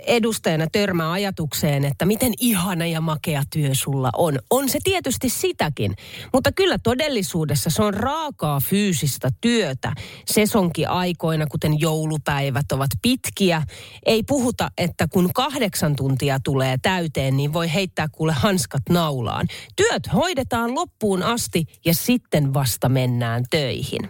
edustajana 0.07 0.67
törmää 0.71 1.11
ajatukseen, 1.11 1.85
että 1.85 2.05
miten 2.05 2.33
ihana 2.39 2.85
ja 2.85 3.01
makea 3.01 3.43
työ 3.53 3.69
sulla 3.73 4.09
on. 4.17 4.39
On 4.49 4.69
se 4.69 4.79
tietysti 4.83 5.29
sitäkin, 5.29 5.95
mutta 6.33 6.51
kyllä 6.51 6.77
todellisuudessa 6.83 7.69
se 7.69 7.83
on 7.83 7.93
raakaa 7.93 8.59
fyysistä 8.59 9.29
työtä. 9.41 9.93
Sesonki 10.25 10.85
aikoina, 10.85 11.47
kuten 11.47 11.79
joulupäivät, 11.79 12.71
ovat 12.71 12.89
pitkiä. 13.01 13.61
Ei 14.05 14.23
puhuta, 14.23 14.71
että 14.77 15.07
kun 15.07 15.29
kahdeksan 15.35 15.95
tuntia 15.95 16.39
tulee 16.43 16.77
täyteen, 16.81 17.37
niin 17.37 17.53
voi 17.53 17.73
heittää 17.73 18.07
kuule 18.11 18.33
hanskat 18.33 18.81
naulaan. 18.89 19.47
Työt 19.75 20.13
hoidetaan 20.13 20.75
loppuun 20.75 21.23
asti 21.23 21.65
ja 21.85 21.93
sitten 21.93 22.53
vasta 22.53 22.89
mennään 22.89 23.43
töihin. 23.49 24.09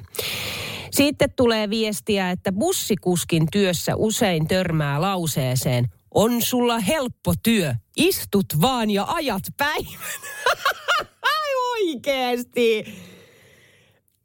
Sitten 0.98 1.30
tulee 1.36 1.70
viestiä, 1.70 2.32
että 2.32 2.51
bussikuskin 2.51 3.48
työssä 3.51 3.96
usein 3.96 4.48
törmää 4.48 5.01
lauseeseen, 5.01 5.86
on 6.13 6.42
sulla 6.42 6.80
helppo 6.80 7.34
työ, 7.44 7.74
istut 7.98 8.46
vaan 8.62 8.89
ja 8.89 9.06
ajat 9.08 9.44
päivän. 9.58 10.22
Ai 11.34 11.56
oikeesti. 11.72 12.86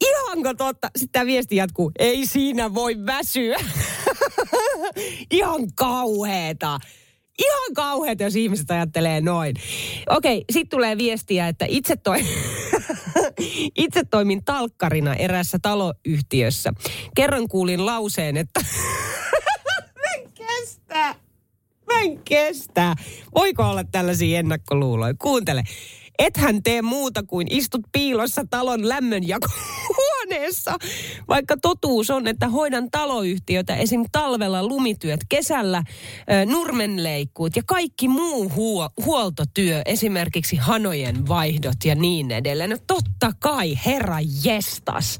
Ihanko 0.01 0.53
totta? 0.53 0.89
Sitten 0.95 1.11
tämä 1.11 1.25
viesti 1.25 1.55
jatkuu, 1.55 1.91
ei 1.99 2.25
siinä 2.25 2.73
voi 2.73 2.95
väsyä. 3.05 3.57
Ihan 5.31 5.73
kauheeta. 5.75 6.79
Ihan 7.39 7.73
kauheeta, 7.73 8.23
jos 8.23 8.35
ihmiset 8.35 8.71
ajattelee 8.71 9.21
noin. 9.21 9.55
Okei, 10.09 10.45
sitten 10.51 10.69
tulee 10.69 10.97
viestiä, 10.97 11.47
että 11.47 11.65
itse, 11.69 11.95
toi, 11.95 12.19
itse 13.77 14.03
toimin 14.03 14.43
talkkarina 14.45 15.15
erässä 15.15 15.57
taloyhtiössä. 15.61 16.73
Kerran 17.15 17.47
kuulin 17.47 17.85
lauseen, 17.85 18.37
että 18.37 18.59
mä 20.01 20.13
en 20.15 20.31
kestä. 20.31 21.15
Mä 21.87 21.99
en 22.01 22.19
kestä. 22.19 22.95
Voiko 23.35 23.63
olla 23.63 23.83
tällaisia 23.83 24.39
ennakkoluuloja? 24.39 25.13
Kuuntele. 25.21 25.63
Ethän 26.19 26.63
tee 26.63 26.81
muuta 26.81 27.23
kuin 27.23 27.47
istut 27.49 27.81
piilossa 27.91 28.45
talon 28.49 28.89
lämmönjakohuoneessa. 28.89 30.22
Vaikka 31.27 31.57
totuus 31.61 32.09
on, 32.09 32.27
että 32.27 32.47
hoidan 32.47 32.91
taloyhtiötä 32.91 33.75
esim. 33.75 34.05
talvella 34.11 34.67
lumityöt, 34.67 35.19
kesällä 35.29 35.83
nurmenleikkuut 36.45 37.55
ja 37.55 37.61
kaikki 37.65 38.07
muu 38.07 38.49
huo, 38.49 38.89
huoltotyö, 39.05 39.81
esimerkiksi 39.85 40.55
hanojen 40.55 41.27
vaihdot 41.27 41.85
ja 41.85 41.95
niin 41.95 42.31
edelleen. 42.31 42.69
No 42.69 42.77
totta 42.87 43.31
kai, 43.39 43.77
herra 43.85 44.17
jestas. 44.43 45.19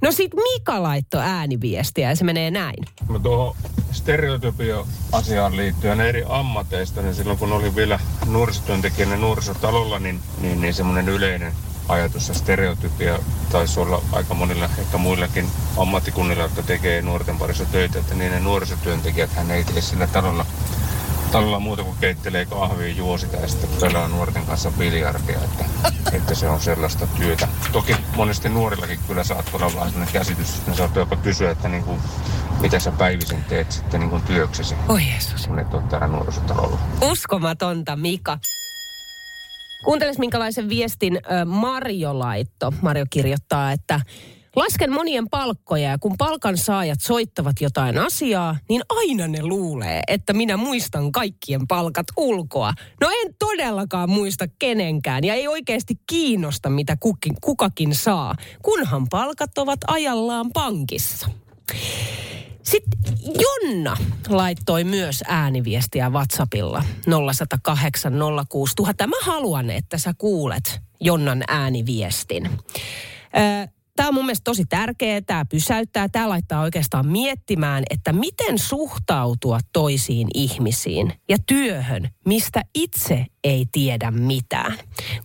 No 0.00 0.12
sit 0.12 0.32
Mika 0.34 0.82
laittoi 0.82 1.20
ääniviestiä 1.20 2.08
ja 2.08 2.16
se 2.16 2.24
menee 2.24 2.50
näin. 2.50 2.84
Mä 3.08 3.18
tuohon 3.18 3.56
stereotypio-asiaan 3.92 5.56
liittyen 5.56 6.00
eri 6.00 6.24
ammateista, 6.28 7.02
niin 7.02 7.14
silloin 7.14 7.38
kun 7.38 7.52
olin 7.52 7.76
vielä 7.76 8.00
nuorisotyöntekijänä 8.26 9.16
nuorisotalolla, 9.16 9.98
niin, 9.98 10.20
niin, 10.40 10.60
niin 10.60 10.74
semmoinen 10.74 11.08
yleinen 11.08 11.52
ajatus 11.88 12.28
ja 12.28 12.34
stereotypia 12.34 13.18
taisi 13.52 13.80
olla 13.80 14.02
aika 14.12 14.34
monilla, 14.34 14.68
ehkä 14.78 14.98
muillakin 14.98 15.50
ammattikunnilla, 15.76 16.42
jotka 16.42 16.62
tekee 16.62 17.02
nuorten 17.02 17.38
parissa 17.38 17.64
töitä, 17.64 17.98
että 17.98 18.14
niin 18.14 18.32
ne 18.32 18.40
nuorisotyöntekijät 18.40 19.32
hän 19.32 19.50
ei 19.50 19.64
tee 19.64 19.82
sillä 19.82 20.06
talolla, 20.06 20.46
talolla 21.32 21.60
muuta 21.60 21.84
kuin 21.84 21.96
keittelee 22.00 22.44
kahvia, 22.46 22.88
juo 22.88 23.18
sitä 23.18 23.36
ja 23.36 23.48
sitten 23.48 23.70
pelaa 23.80 24.08
nuorten 24.08 24.46
kanssa 24.46 24.70
biljardia, 24.78 25.38
että, 25.44 25.64
että 26.16 26.34
se 26.34 26.48
on 26.48 26.60
sellaista 26.60 27.06
työtä. 27.06 27.48
Toki 27.72 27.96
monesti 28.16 28.48
nuorillakin 28.48 28.98
kyllä 29.08 29.24
saattaa 29.24 29.54
olla 29.54 29.74
vähän 29.74 29.90
sellainen 29.90 30.12
käsitys, 30.12 30.54
että 30.56 30.70
ne 30.70 30.76
saattaa 30.76 31.00
jopa 31.00 31.16
kysyä, 31.16 31.50
että 31.50 31.68
niin 31.68 31.84
kuin, 31.84 32.00
mitä 32.60 32.78
sä 32.78 32.92
päivisin 32.92 33.44
teet 33.44 33.72
sitten 33.72 34.00
niin 34.00 34.10
kuin 34.10 34.22
työksesi, 34.22 34.74
Oi 34.88 35.08
Jeesus. 35.08 35.46
kun 35.46 35.58
et 35.58 35.74
ole 35.74 35.82
täällä 35.82 36.06
nuorisotalolla. 36.06 36.78
Uskomatonta, 37.00 37.96
Mika. 37.96 38.38
Kuunteles, 39.84 40.18
minkälaisen 40.18 40.68
viestin 40.68 41.20
Marjo 41.46 42.18
laitto. 42.18 42.72
Marjo 42.82 43.04
kirjoittaa, 43.10 43.72
että 43.72 44.00
lasken 44.56 44.92
monien 44.92 45.30
palkkoja 45.30 45.90
ja 45.90 45.98
kun 45.98 46.14
palkansaajat 46.18 47.00
soittavat 47.00 47.60
jotain 47.60 47.98
asiaa, 47.98 48.56
niin 48.68 48.82
aina 48.88 49.28
ne 49.28 49.42
luulee, 49.42 50.02
että 50.08 50.32
minä 50.32 50.56
muistan 50.56 51.12
kaikkien 51.12 51.66
palkat 51.66 52.06
ulkoa. 52.16 52.72
No 53.00 53.10
en 53.22 53.34
todellakaan 53.38 54.10
muista 54.10 54.44
kenenkään 54.58 55.24
ja 55.24 55.34
ei 55.34 55.48
oikeasti 55.48 55.94
kiinnosta, 56.06 56.70
mitä 56.70 56.96
kukin, 57.00 57.34
kukakin 57.40 57.94
saa, 57.94 58.34
kunhan 58.62 59.08
palkat 59.08 59.58
ovat 59.58 59.80
ajallaan 59.86 60.50
pankissa. 60.52 61.28
Sitten 62.62 63.00
Jonna 63.40 63.96
laittoi 64.28 64.84
myös 64.84 65.22
ääniviestiä 65.26 66.10
WhatsAppilla 66.10 66.84
0108 67.34 68.12
06000. 68.48 69.06
Mä 69.06 69.16
haluan, 69.22 69.70
että 69.70 69.98
sä 69.98 70.14
kuulet 70.18 70.80
Jonnan 71.00 71.44
ääniviestin. 71.48 72.50
Tämä 73.96 74.08
on 74.08 74.14
mun 74.14 74.24
mielestä 74.24 74.44
tosi 74.44 74.64
tärkeää, 74.64 75.20
tämä 75.20 75.44
pysäyttää, 75.44 76.08
tämä 76.08 76.28
laittaa 76.28 76.62
oikeastaan 76.62 77.06
miettimään, 77.06 77.84
että 77.90 78.12
miten 78.12 78.58
suhtautua 78.58 79.58
toisiin 79.72 80.28
ihmisiin 80.34 81.12
ja 81.28 81.36
työhön, 81.46 82.08
mistä 82.26 82.62
itse 82.74 83.26
ei 83.44 83.66
tiedä 83.72 84.10
mitään. 84.10 84.78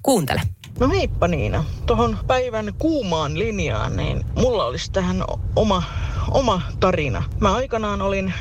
Kuuntele. 0.04 0.42
No 0.80 0.90
heippa 0.90 1.28
Niina. 1.28 1.64
Tuohon 1.86 2.18
päivän 2.28 2.74
kuumaan 2.78 3.40
linjaan, 3.40 3.98
niin 3.98 4.26
mulla 4.36 4.66
olisi 4.66 4.92
tähän 4.92 5.24
oma, 5.56 5.84
oma 6.32 6.62
tarina. 6.80 7.24
Mä 7.40 7.56
aikanaan 7.56 8.02
olin 8.02 8.34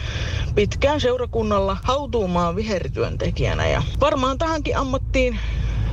pitkään 0.55 1.01
seurakunnalla 1.01 1.77
hautuumaan 1.83 2.57
vihertyöntekijänä 2.57 3.69
ja 3.69 3.83
varmaan 4.01 4.39
tähänkin 4.39 4.77
ammattiin 4.77 5.39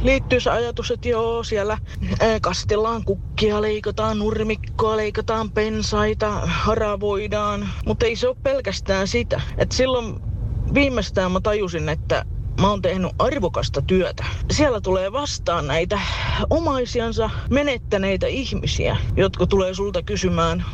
liittyy 0.04 0.40
se 0.40 0.50
ajatus, 0.50 0.92
että 0.92 1.10
joo, 1.10 1.44
siellä 1.44 1.78
kastellaan 2.42 3.04
kukkia, 3.06 3.62
leikataan 3.62 4.20
nurmikkoa, 4.20 4.98
leikataan 4.98 5.52
pensaita, 5.52 6.30
haravoidaan. 6.46 7.70
Mutta 7.86 8.06
ei 8.06 8.16
se 8.16 8.28
ole 8.28 8.38
pelkästään 8.44 9.08
sitä. 9.08 9.42
Et 9.58 9.72
silloin 9.72 10.16
viimeistään 10.74 11.32
mä 11.32 11.42
tajusin, 11.42 11.90
että 11.90 12.26
mä 12.62 12.70
oon 12.70 12.82
tehnyt 12.82 13.12
arvokasta 13.20 13.82
työtä. 13.82 14.26
Siellä 14.52 14.82
tulee 14.82 15.12
vastaan 15.12 15.68
näitä 15.68 16.00
omaisiansa 16.50 17.30
menettäneitä 17.50 18.28
ihmisiä, 18.28 18.98
jotka 19.18 19.48
tulee 19.48 19.74
sulta 19.74 20.04
kysymään, 20.04 20.66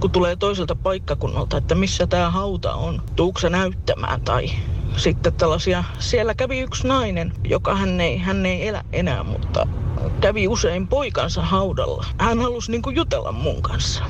kun 0.00 0.10
tulee 0.10 0.36
toiselta 0.36 0.74
paikkakunnalta, 0.74 1.56
että 1.56 1.74
missä 1.74 2.06
tämä 2.06 2.30
hauta 2.30 2.74
on, 2.74 3.02
tuuksa 3.16 3.50
näyttämään 3.50 4.20
tai 4.20 4.50
sitten 4.96 5.32
tällaisia, 5.32 5.84
siellä 5.98 6.34
kävi 6.34 6.60
yksi 6.60 6.86
nainen, 6.86 7.32
joka 7.44 7.76
hän 7.76 8.00
ei, 8.00 8.18
hän 8.18 8.46
ei 8.46 8.68
elä 8.68 8.84
enää, 8.92 9.24
mutta 9.24 9.66
kävi 10.20 10.48
usein 10.48 10.88
poikansa 10.88 11.42
haudalla. 11.42 12.06
Hän 12.18 12.38
halusi 12.38 12.70
niin 12.70 12.82
jutella 12.94 13.32
mun 13.32 13.62
kanssa. 13.62 14.04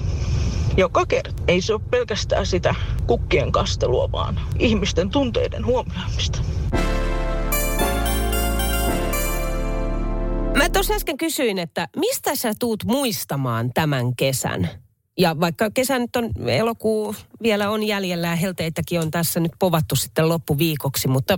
Joka 0.76 1.06
kerta. 1.06 1.42
Ei 1.49 1.60
se 1.60 1.72
ole 1.72 1.80
pelkästään 1.90 2.46
sitä 2.46 2.75
kukkien 3.06 3.52
kastelua, 3.52 4.12
vaan 4.12 4.40
ihmisten 4.58 5.10
tunteiden 5.10 5.66
huomioimista. 5.66 6.38
Mä 10.56 10.68
tuossa 10.72 10.94
äsken 10.94 11.16
kysyin, 11.16 11.58
että 11.58 11.88
mistä 11.96 12.34
sä 12.34 12.52
tuut 12.58 12.84
muistamaan 12.84 13.70
tämän 13.75 14.16
kesän? 14.16 14.68
Ja 15.21 15.41
vaikka 15.41 15.71
kesä 15.71 15.99
nyt 15.99 16.17
on, 16.17 16.31
elokuu 16.47 17.15
vielä 17.43 17.71
on 17.71 17.83
jäljellä 17.83 18.27
ja 18.27 18.37
helteitäkin 18.37 19.00
on 19.00 19.11
tässä 19.11 19.41
nyt 19.41 19.53
povattu 19.59 19.97
sitten 19.97 20.29
loppuviikoksi, 20.29 21.09
mutta 21.09 21.37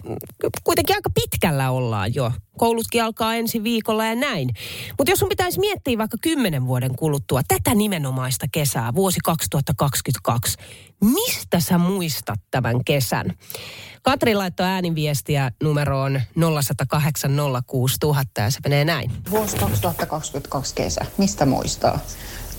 kuitenkin 0.65 0.97
aika 0.97 1.11
pitkällä 1.11 1.71
ollaan 1.71 2.15
jo. 2.15 2.33
Koulutkin 2.59 3.05
alkaa 3.05 3.35
ensi 3.35 3.63
viikolla 3.63 4.07
ja 4.07 4.15
näin. 4.15 4.49
Mutta 4.99 5.11
jos 5.11 5.19
sun 5.19 5.29
pitäisi 5.29 5.61
miettiä 5.61 5.99
vaikka 5.99 6.17
kymmenen 6.21 6.67
vuoden 6.67 6.97
kuluttua 6.97 7.41
tätä 7.49 7.75
nimenomaista 7.75 8.47
kesää, 8.53 8.95
vuosi 8.95 9.19
2022, 9.25 10.59
mistä 11.05 11.61
sä 11.61 11.79
muistat 11.79 12.41
tämän 12.51 12.85
kesän? 12.85 13.33
Katri 14.03 14.35
laittoi 14.35 14.67
ääniviestiä 14.67 15.51
numeroon 15.63 16.21
0108 16.63 17.31
06000 17.67 18.41
ja 18.41 18.51
se 18.51 18.59
menee 18.65 18.85
näin. 18.85 19.13
Vuosi 19.31 19.57
2022 19.57 20.75
kesä. 20.75 21.07
Mistä 21.19 21.47
muistaa? 21.47 21.99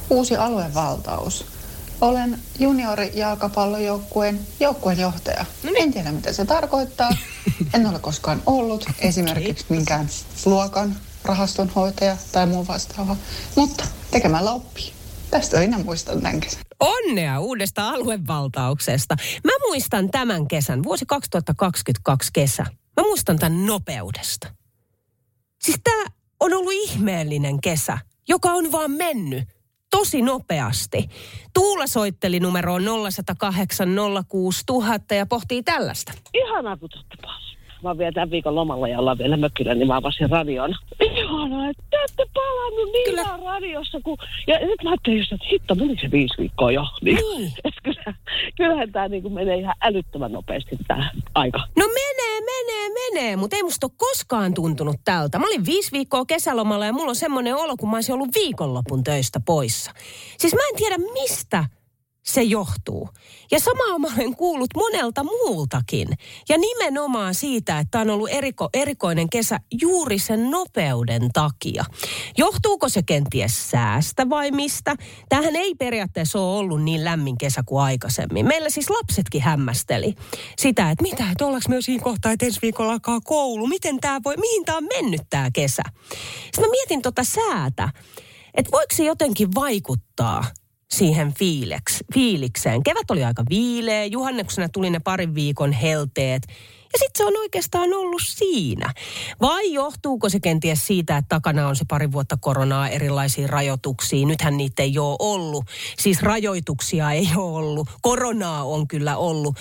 Uusi 0.10 0.36
aluevaltaus. 0.36 1.46
Olen 2.02 2.40
juniorijalkapallojoukkueen 2.60 4.40
joukkueenjohtaja. 4.60 5.46
En 5.76 5.94
tiedä, 5.94 6.12
mitä 6.12 6.34
se 6.34 6.46
tarkoittaa. 6.46 7.10
En 7.74 7.88
ole 7.88 8.00
koskaan 8.00 8.42
ollut 8.46 8.86
esimerkiksi 9.00 9.66
minkään 9.70 10.10
luokan 10.46 10.96
rahastonhoitaja 11.24 12.18
tai 12.32 12.46
muu 12.46 12.68
vastaava. 12.68 13.16
Mutta 13.56 13.86
tekemällä 14.12 14.52
oppii. 14.52 14.94
Tästä 15.32 15.60
minä 15.60 15.80
muistan 15.80 16.22
tämän 16.22 16.40
kesän. 16.40 16.62
Onnea 16.80 17.40
uudesta 17.40 17.90
aluevaltauksesta. 17.90 19.16
Mä 19.44 19.52
muistan 19.68 20.12
tämän 20.12 20.48
kesän, 20.48 20.84
vuosi 20.84 21.06
2022 21.06 22.30
kesä. 22.34 22.64
Mä 22.98 23.04
muistan 23.04 23.40
tämän 23.40 23.66
nopeudesta. 23.66 24.48
Siis 25.62 25.80
tää 25.84 26.06
on 26.40 26.54
ollut 26.54 26.74
ihmeellinen 26.74 27.62
kesä, 27.62 27.98
joka 28.28 28.52
on 28.52 28.72
vaan 28.72 28.92
mennyt 28.92 29.44
tosi 29.98 30.22
nopeasti. 30.22 31.10
Tuula 31.54 31.88
soitteli 31.88 32.40
numeroon 32.40 32.82
0108 32.82 33.90
06000 34.28 35.16
ja 35.16 35.26
pohtii 35.26 35.64
tällaista. 35.64 36.14
Ihanaa, 36.34 36.78
kun. 36.78 36.90
Mä 37.84 37.90
oon 37.90 37.98
vielä 37.98 38.12
tämän 38.12 38.32
viikon 38.32 38.56
lomalla 38.56 38.88
ja 38.88 39.00
ollaan 39.00 39.18
vielä 39.18 39.38
mökillä, 39.38 39.76
niin 39.76 39.88
mä 39.88 39.98
avasin 39.98 40.30
radion. 40.30 40.76
Ihanaa, 41.02 41.70
että 41.70 41.84
te 41.90 41.98
ette 42.04 42.26
palannut 42.34 42.92
niin 42.92 43.10
Kyllä. 43.10 43.40
radiossa. 43.46 44.00
Kun... 44.04 44.18
Ja 44.48 44.60
nyt 44.60 44.84
mä 44.84 44.90
ajattelin 44.90 45.20
just, 45.20 45.34
että 45.34 45.48
hitto, 45.52 45.76
meni 45.76 45.98
se 46.02 46.12
viisi 46.12 46.38
viikkoa 46.38 46.72
jo. 46.72 46.86
Niin. 47.02 47.18
Niin. 47.18 47.52
Et 47.66 47.74
kyllä, 47.84 48.14
kyllähän 48.58 48.92
tämä 48.92 49.08
niinku 49.08 49.30
menee 49.30 49.58
ihan 49.58 49.76
älyttömän 49.82 50.32
nopeasti 50.32 50.78
tämä 50.88 51.10
aika. 51.36 51.58
No 51.78 51.86
menee, 51.88 52.42
menee, 52.42 52.90
menee, 52.90 53.36
mutta 53.36 53.56
ei 53.56 53.64
musta 53.64 53.88
ole 53.88 53.94
koskaan 53.98 54.54
tuntunut 54.54 54.96
tältä. 55.06 55.40
Mä 55.40 55.46
olin 55.48 55.66
viisi 55.66 55.92
viikkoa 55.92 56.26
kesälomalla 56.26 56.86
ja 56.86 56.94
mulla 56.94 57.10
on 57.10 57.16
semmoinen 57.16 57.56
olo, 57.56 57.78
kun 57.78 57.90
mä 57.90 57.98
olisin 57.98 58.16
ollut 58.16 58.36
viikonlopun 58.36 59.04
töistä 59.04 59.40
poissa. 59.46 59.92
Siis 60.38 60.54
mä 60.54 60.62
en 60.70 60.76
tiedä 60.76 60.98
mistä 60.98 61.66
se 62.24 62.44
johtuu. 62.44 63.10
Ja 63.52 63.60
samaa 63.60 64.00
mä 64.00 64.08
olen 64.18 64.36
kuullut 64.36 64.70
monelta 64.76 65.24
muultakin. 65.24 66.08
Ja 66.50 66.58
nimenomaan 66.58 67.36
siitä, 67.36 67.80
että 67.80 68.00
on 68.00 68.10
ollut 68.10 68.30
eriko, 68.30 68.70
erikoinen 68.74 69.30
kesä 69.30 69.60
juuri 69.82 70.20
sen 70.20 70.52
nopeuden 70.52 71.30
takia. 71.34 71.86
Johtuuko 72.38 72.90
se 72.90 73.04
kenties 73.04 73.70
säästä 73.70 74.30
vai 74.30 74.52
mistä? 74.52 74.96
Tähän 75.30 75.56
ei 75.56 75.76
periaatteessa 75.76 76.40
ole 76.40 76.58
ollut 76.58 76.84
niin 76.84 77.06
lämmin 77.06 77.38
kesä 77.38 77.64
kuin 77.66 77.84
aikaisemmin. 77.84 78.48
Meillä 78.48 78.70
siis 78.70 78.90
lapsetkin 78.90 79.42
hämmästeli 79.42 80.16
sitä, 80.58 80.92
että 80.92 81.02
mitä, 81.02 81.32
että 81.32 81.46
ollaanko 81.46 81.70
me 81.70 81.82
siinä 81.82 82.04
kohtaa, 82.04 82.32
että 82.32 82.46
ensi 82.46 82.62
viikolla 82.62 82.94
alkaa 82.94 83.20
koulu. 83.24 83.68
Miten 83.68 84.00
tämä 84.00 84.20
voi, 84.26 84.38
mihin 84.38 84.66
tämä 84.66 84.78
on 84.78 84.88
mennyt 84.96 85.22
tämä 85.30 85.52
kesä? 85.52 85.84
Sitten 86.44 86.64
mä 86.64 86.72
mietin 86.72 87.02
tota 87.02 87.24
säätä, 87.24 87.90
että 88.54 88.72
voiko 88.72 88.96
se 88.96 89.04
jotenkin 89.04 89.56
vaikuttaa 89.56 90.46
siihen 90.92 91.34
fiileks, 91.34 92.04
fiilikseen. 92.14 92.84
Kevät 92.84 93.12
oli 93.12 93.24
aika 93.24 93.44
viileä, 93.50 94.06
juhannuksena 94.06 94.70
tuli 94.70 94.90
ne 94.90 95.00
parin 95.00 95.36
viikon 95.36 95.72
helteet. 95.72 96.44
Ja 96.94 97.00
sitten 97.00 97.18
se 97.18 97.26
on 97.26 97.38
oikeastaan 97.38 97.94
ollut 97.94 98.22
siinä. 98.26 98.94
Vai 99.42 99.74
johtuuko 99.74 100.30
se 100.30 100.40
kenties 100.40 100.88
siitä, 100.88 101.18
että 101.18 101.30
takana 101.30 101.68
on 101.68 101.76
se 101.76 101.86
pari 101.88 102.12
vuotta 102.12 102.38
koronaa, 102.38 102.90
erilaisia 102.90 103.48
rajoituksia. 103.48 104.28
Nythän 104.28 104.58
niitä 104.58 104.84
ei 104.84 105.00
ole 105.00 105.16
ollut. 105.20 105.66
Siis 106.00 106.22
rajoituksia 106.22 107.12
ei 107.12 107.30
ole 107.36 107.58
ollut. 107.58 107.90
Koronaa 108.02 108.64
on 108.64 108.88
kyllä 108.88 109.18
ollut. 109.18 109.60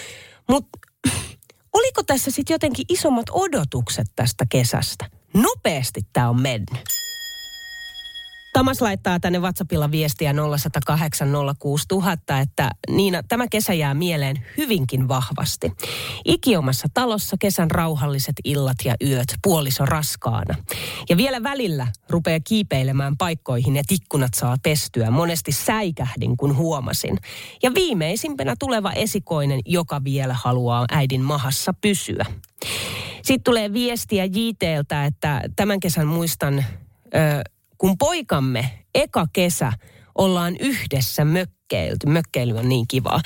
Mutta 0.49 0.79
oliko 1.79 2.03
tässä 2.03 2.31
sitten 2.31 2.55
jotenkin 2.55 2.85
isommat 2.89 3.27
odotukset 3.31 4.07
tästä 4.17 4.47
kesästä? 4.51 5.11
Nopeasti 5.35 6.01
tämä 6.13 6.29
on 6.29 6.41
mennyt. 6.41 7.02
Thomas 8.53 8.81
laittaa 8.81 9.21
tänne 9.21 9.39
WhatsAppilla 9.39 9.91
viestiä 9.91 10.33
0108 10.33 11.29
06000, 11.59 12.41
että 12.41 12.71
Niina, 12.91 13.23
tämä 13.29 13.49
kesä 13.49 13.73
jää 13.75 13.95
mieleen 13.95 14.47
hyvinkin 14.57 15.09
vahvasti. 15.09 15.73
Ikiomassa 16.25 16.89
talossa 16.95 17.37
kesän 17.41 17.71
rauhalliset 17.71 18.35
illat 18.45 18.77
ja 18.85 18.95
yöt, 19.07 19.35
puoliso 19.43 19.87
raskaana. 19.87 20.55
Ja 21.09 21.17
vielä 21.17 21.43
välillä 21.43 21.87
rupeaa 22.09 22.41
kiipeilemään 22.45 23.17
paikkoihin 23.17 23.77
ja 23.77 23.83
ikkunat 23.91 24.35
saa 24.35 24.57
pestyä. 24.63 25.11
Monesti 25.11 25.53
säikähdin, 25.53 26.37
kun 26.37 26.57
huomasin. 26.57 27.19
Ja 27.63 27.75
viimeisimpänä 27.75 28.55
tuleva 28.59 28.93
esikoinen, 28.93 29.61
joka 29.67 30.05
vielä 30.05 30.35
haluaa 30.35 30.85
äidin 30.91 31.23
mahassa 31.23 31.75
pysyä. 31.81 32.25
Sitten 33.23 33.45
tulee 33.45 33.73
viestiä 33.73 34.25
JTltä, 34.25 35.05
että 35.05 35.43
tämän 35.57 35.81
kesän 35.81 36.07
muistan... 36.07 36.65
Ö, 37.15 37.53
kun 37.83 37.99
poikamme 37.99 38.71
eka 38.95 39.27
kesä 39.33 39.73
ollaan 40.15 40.57
yhdessä 40.61 41.25
mökkeilty. 41.25 42.07
Mökkeily 42.07 42.57
on 42.59 42.69
niin 42.69 42.89
kivaa. 42.89 43.21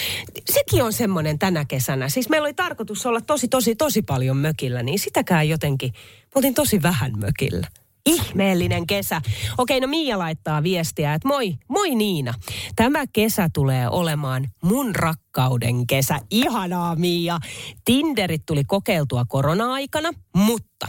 Sekin 0.50 0.84
on 0.84 0.92
semmoinen 0.92 1.38
tänä 1.38 1.64
kesänä. 1.64 2.08
Siis 2.08 2.28
meillä 2.28 2.46
oli 2.46 2.54
tarkoitus 2.54 3.06
olla 3.06 3.20
tosi, 3.20 3.48
tosi, 3.48 3.76
tosi 3.76 4.02
paljon 4.02 4.36
mökillä, 4.36 4.82
niin 4.82 4.98
sitäkään 4.98 5.48
jotenkin, 5.48 5.92
me 5.94 6.30
oltiin 6.34 6.54
tosi 6.54 6.82
vähän 6.82 7.12
mökillä. 7.18 7.66
Ihmeellinen 8.06 8.86
kesä. 8.86 9.20
Okei, 9.58 9.80
no 9.80 9.86
Miia 9.86 10.18
laittaa 10.18 10.62
viestiä, 10.62 11.14
että 11.14 11.28
moi, 11.28 11.54
moi 11.68 11.94
Niina. 11.94 12.34
Tämä 12.76 13.04
kesä 13.12 13.48
tulee 13.54 13.88
olemaan 13.88 14.46
mun 14.62 14.94
rakkauden 14.94 15.86
kesä. 15.86 16.20
Ihanaa 16.30 16.96
Miia. 16.96 17.38
Tinderit 17.84 18.42
tuli 18.46 18.64
kokeiltua 18.64 19.24
korona-aikana, 19.28 20.10
mutta 20.36 20.86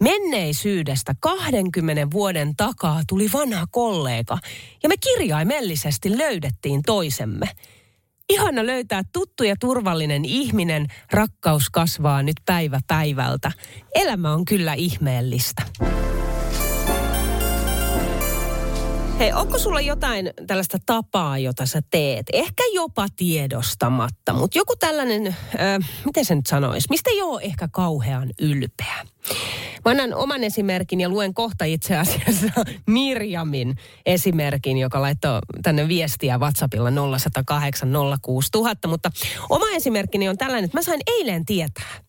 menneisyydestä 0.00 1.14
20 1.20 2.10
vuoden 2.10 2.56
takaa 2.56 3.02
tuli 3.08 3.30
vanha 3.32 3.66
kollega. 3.70 4.38
Ja 4.82 4.88
me 4.88 4.94
kirjaimellisesti 4.96 6.18
löydettiin 6.18 6.82
toisemme. 6.82 7.46
Ihana 8.28 8.66
löytää 8.66 9.02
tuttu 9.12 9.44
ja 9.44 9.56
turvallinen 9.60 10.24
ihminen. 10.24 10.86
Rakkaus 11.12 11.70
kasvaa 11.70 12.22
nyt 12.22 12.36
päivä 12.46 12.80
päivältä. 12.86 13.52
Elämä 13.94 14.32
on 14.32 14.44
kyllä 14.44 14.74
ihmeellistä. 14.74 15.62
Hei, 19.18 19.32
onko 19.32 19.58
sulla 19.58 19.80
jotain 19.80 20.30
tällaista 20.46 20.78
tapaa, 20.86 21.38
jota 21.38 21.66
sä 21.66 21.82
teet? 21.90 22.26
Ehkä 22.32 22.62
jopa 22.74 23.06
tiedostamatta, 23.16 24.32
mutta 24.32 24.58
joku 24.58 24.76
tällainen, 24.76 25.26
äh, 25.26 25.88
miten 26.04 26.24
se 26.24 26.34
nyt 26.34 26.46
sanoisi, 26.46 26.86
mistä 26.90 27.10
ole 27.22 27.42
ehkä 27.42 27.68
kauhean 27.72 28.30
ylpeä. 28.40 29.06
Mä 29.84 29.90
annan 29.90 30.14
oman 30.14 30.44
esimerkin 30.44 31.00
ja 31.00 31.08
luen 31.08 31.34
kohta 31.34 31.64
itse 31.64 31.96
asiassa 31.96 32.46
Mirjamin 32.86 33.76
esimerkin, 34.06 34.78
joka 34.78 35.02
laittoi 35.02 35.38
tänne 35.62 35.88
viestiä 35.88 36.38
WhatsAppilla 36.38 36.90
0108 37.18 37.88
06000. 38.22 38.88
Mutta 38.88 39.10
oma 39.48 39.66
esimerkkini 39.76 40.28
on 40.28 40.38
tällainen, 40.38 40.64
että 40.64 40.78
mä 40.78 40.82
sain 40.82 41.00
eilen 41.06 41.46
tietää. 41.46 42.00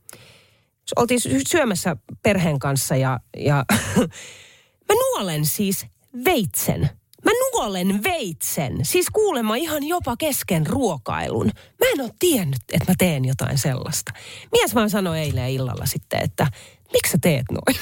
Oltiin 0.96 1.22
sy- 1.22 1.42
syömässä 1.48 1.96
perheen 2.24 2.60
kanssa 2.60 2.96
ja, 2.96 3.20
ja 3.38 3.66
mä 4.90 4.96
nuolen 4.96 5.46
siis 5.46 5.86
veitsen. 6.26 6.90
Mä 7.26 7.32
nuolen 7.54 8.04
veitsen. 8.04 8.86
Siis 8.86 9.10
kuulemma 9.10 9.56
ihan 9.56 9.84
jopa 9.84 10.18
kesken 10.18 10.68
ruokailun. 10.68 11.52
Mä 11.56 11.86
en 11.94 12.02
ole 12.02 12.12
tiennyt, 12.20 12.62
että 12.72 12.92
mä 12.92 12.96
teen 12.98 13.26
jotain 13.26 13.58
sellaista. 13.58 14.12
Mies 14.52 14.76
vaan 14.76 14.90
sanoi 14.90 15.20
eilen 15.20 15.50
illalla 15.50 15.86
sitten, 15.86 16.24
että 16.24 16.48
miksi 16.94 17.12
sä 17.12 17.18
teet 17.22 17.46
noin? 17.52 17.80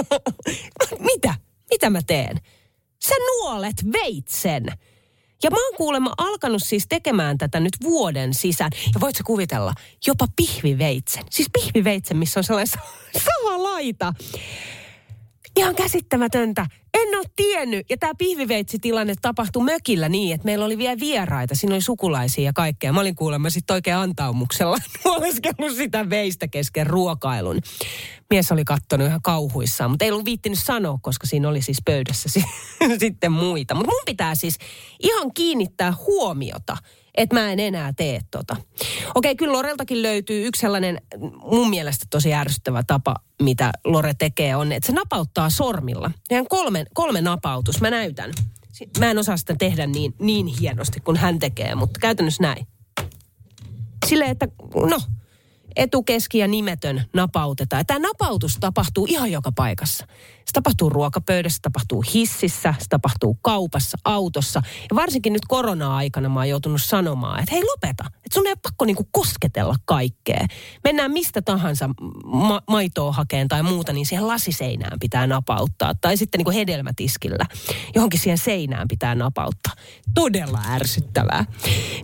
Mitä? 1.12 1.34
Mitä 1.70 1.90
mä 1.90 2.00
teen? 2.06 2.36
Sä 3.04 3.14
nuolet 3.18 3.76
veitsen. 3.92 4.66
Ja 5.42 5.50
mä 5.50 5.56
oon 5.66 5.76
kuulemma 5.76 6.12
alkanut 6.18 6.62
siis 6.62 6.86
tekemään 6.88 7.38
tätä 7.38 7.60
nyt 7.60 7.72
vuoden 7.82 8.34
sisään. 8.34 8.70
Ja 8.94 9.00
voit 9.00 9.16
sä 9.16 9.22
kuvitella, 9.26 9.74
jopa 10.06 10.26
pihviveitsen. 10.36 11.24
Siis 11.30 11.48
pihviveitsen, 11.52 12.16
missä 12.16 12.40
on 12.40 12.44
sellainen 12.44 12.72
salalaita. 13.24 14.14
Ihan 15.56 15.74
käsittämätöntä. 15.74 16.66
En 16.94 17.18
ole 17.18 17.24
tiennyt. 17.36 17.86
Ja 17.90 17.96
tämä 17.96 18.12
pihviveitsitilanne 18.18 19.14
tapahtui 19.22 19.64
mökillä 19.64 20.08
niin, 20.08 20.34
että 20.34 20.44
meillä 20.44 20.64
oli 20.64 20.78
vielä 20.78 21.00
vieraita. 21.00 21.54
Siinä 21.54 21.74
oli 21.74 21.82
sukulaisia 21.82 22.44
ja 22.44 22.52
kaikkea. 22.52 22.92
Mä 22.92 23.00
olin 23.00 23.14
kuulemma 23.16 23.50
sitten 23.50 23.74
oikein 23.74 23.96
antaumuksella 23.96 24.76
nuoleskellut 25.04 25.76
sitä 25.76 26.10
veistä 26.10 26.48
kesken 26.48 26.86
ruokailun. 26.86 27.60
Mies 28.30 28.52
oli 28.52 28.64
kattonut 28.64 29.06
ihan 29.06 29.22
kauhuissaan, 29.22 29.90
mutta 29.90 30.04
ei 30.04 30.10
ollut 30.10 30.24
viittinyt 30.24 30.58
sanoa, 30.58 30.98
koska 31.02 31.26
siinä 31.26 31.48
oli 31.48 31.62
siis 31.62 31.78
pöydässä 31.84 32.28
si- 32.28 32.44
sitten 33.00 33.32
muita. 33.32 33.74
Mutta 33.74 33.90
mun 33.92 34.02
pitää 34.06 34.34
siis 34.34 34.58
ihan 35.00 35.34
kiinnittää 35.34 35.94
huomiota 36.06 36.76
että 37.14 37.36
mä 37.36 37.52
en 37.52 37.60
enää 37.60 37.92
tee 37.92 38.20
tota. 38.30 38.56
Okei, 39.14 39.36
kyllä 39.36 39.52
Loreltakin 39.52 40.02
löytyy 40.02 40.46
yksi 40.46 40.60
sellainen 40.60 41.00
mun 41.34 41.70
mielestä 41.70 42.06
tosi 42.10 42.34
ärsyttävä 42.34 42.82
tapa, 42.82 43.14
mitä 43.42 43.72
Lore 43.84 44.14
tekee, 44.14 44.56
on, 44.56 44.72
että 44.72 44.86
se 44.86 44.92
napauttaa 44.92 45.50
sormilla. 45.50 46.10
Ihan 46.30 46.46
kolme, 46.48 46.84
kolme 46.94 47.20
napautus, 47.20 47.80
mä 47.80 47.90
näytän. 47.90 48.32
Mä 48.98 49.10
en 49.10 49.18
osaa 49.18 49.36
sitä 49.36 49.54
tehdä 49.58 49.86
niin, 49.86 50.14
niin 50.18 50.46
hienosti 50.46 51.00
kuin 51.00 51.16
hän 51.16 51.38
tekee, 51.38 51.74
mutta 51.74 52.00
käytännössä 52.00 52.42
näin. 52.42 52.66
Silleen, 54.06 54.30
että 54.30 54.48
no, 54.74 55.00
etu, 55.76 56.02
keski 56.02 56.38
ja 56.38 56.48
nimetön 56.48 57.04
napautetaan. 57.12 57.86
Tämä 57.86 57.98
napautus 57.98 58.56
tapahtuu 58.60 59.06
ihan 59.08 59.32
joka 59.32 59.52
paikassa. 59.52 60.06
Se 60.46 60.52
tapahtuu 60.52 60.88
ruokapöydässä, 60.88 61.56
se 61.56 61.62
tapahtuu 61.62 62.04
hississä, 62.14 62.74
se 62.78 62.88
tapahtuu 62.88 63.38
kaupassa, 63.42 63.98
autossa. 64.04 64.62
Ja 64.90 64.96
varsinkin 64.96 65.32
nyt 65.32 65.42
korona-aikana 65.48 66.28
mä 66.28 66.40
oon 66.40 66.48
joutunut 66.48 66.82
sanomaan, 66.82 67.40
että 67.40 67.54
hei 67.54 67.64
lopeta. 67.64 68.04
Että 68.06 68.34
sun 68.34 68.46
ei 68.46 68.52
ole 68.52 68.58
pakko 68.62 68.84
niinku 68.84 69.08
kosketella 69.10 69.76
kaikkea. 69.84 70.46
Mennään 70.84 71.12
mistä 71.12 71.42
tahansa 71.42 71.90
ma- 72.24 72.62
maitoa 72.70 73.12
hakeen 73.12 73.48
tai 73.48 73.62
muuta, 73.62 73.92
niin 73.92 74.06
siihen 74.06 74.28
lasiseinään 74.28 74.98
pitää 75.00 75.26
napauttaa. 75.26 75.94
Tai 75.94 76.16
sitten 76.16 76.38
niinku 76.38 76.50
hedelmätiskillä. 76.50 77.46
Johonkin 77.94 78.20
siihen 78.20 78.38
seinään 78.38 78.88
pitää 78.88 79.14
napauttaa. 79.14 79.72
Todella 80.14 80.60
ärsyttävää. 80.70 81.44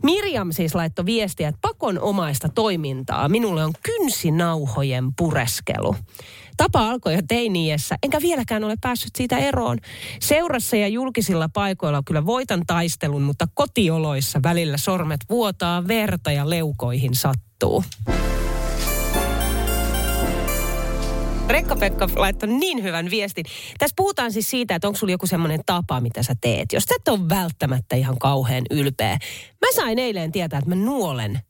Miriam 0.03 0.53
siis 0.53 0.75
laittoi 0.75 1.07
viestiä, 1.07 1.49
että 1.49 1.59
pakonomaista 1.63 2.49
toimintaa 2.49 3.29
minulle 3.29 3.65
on 3.65 3.73
kynsinauhojen 3.83 5.15
pureskelu. 5.15 5.97
Tapa 6.59 6.91
alkoi 6.91 7.15
jo 7.15 7.21
teiniässä, 7.29 7.97
enkä 8.03 8.21
vieläkään 8.23 8.65
ole 8.65 8.75
päässyt 8.81 9.11
siitä 9.17 9.39
eroon. 9.39 9.79
Seurassa 10.21 10.77
ja 10.77 10.89
julkisilla 10.89 11.49
paikoilla 11.53 12.03
kyllä 12.07 12.27
voitan 12.27 12.63
taistelun, 12.67 13.23
mutta 13.23 13.49
kotioloissa 13.55 14.43
välillä 14.43 14.77
sormet 14.77 15.21
vuotaa 15.31 15.89
verta 15.89 16.33
ja 16.33 16.51
leukoihin 16.51 17.15
sattuu. 17.15 17.85
Rekka-Pekka 21.49 22.09
laittoi 22.17 22.49
niin 22.49 22.83
hyvän 22.83 23.11
viestin. 23.11 23.45
Tässä 23.79 23.95
puhutaan 23.97 24.33
siis 24.33 24.51
siitä, 24.51 24.75
että 24.75 24.89
onko 24.89 24.99
sulla 24.99 25.11
joku 25.11 25.27
semmoinen 25.27 25.61
tapa, 25.67 26.01
mitä 26.01 26.23
sä 26.23 26.35
teet. 26.41 26.73
Jos 26.73 26.85
et 26.85 27.09
ole 27.09 27.29
välttämättä 27.29 27.97
ihan 27.97 28.19
kauhean 28.19 28.65
ylpeä. 28.71 29.19
Mä 29.67 29.73
sain 29.75 29.99
eilen 29.99 30.33
tietää, 30.33 30.59
että 30.59 30.71
mä 30.71 30.75
nuolen 30.75 31.41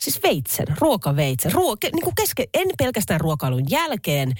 Siis 0.00 0.22
veitsen, 0.22 0.66
ruokaveitsen, 0.80 1.52
ruo, 1.52 1.76
ke, 1.76 1.90
niin 1.92 2.04
kuin 2.04 2.14
keske, 2.14 2.44
en 2.54 2.68
pelkästään 2.78 3.20
ruokailun 3.20 3.70
jälkeen, 3.70 4.32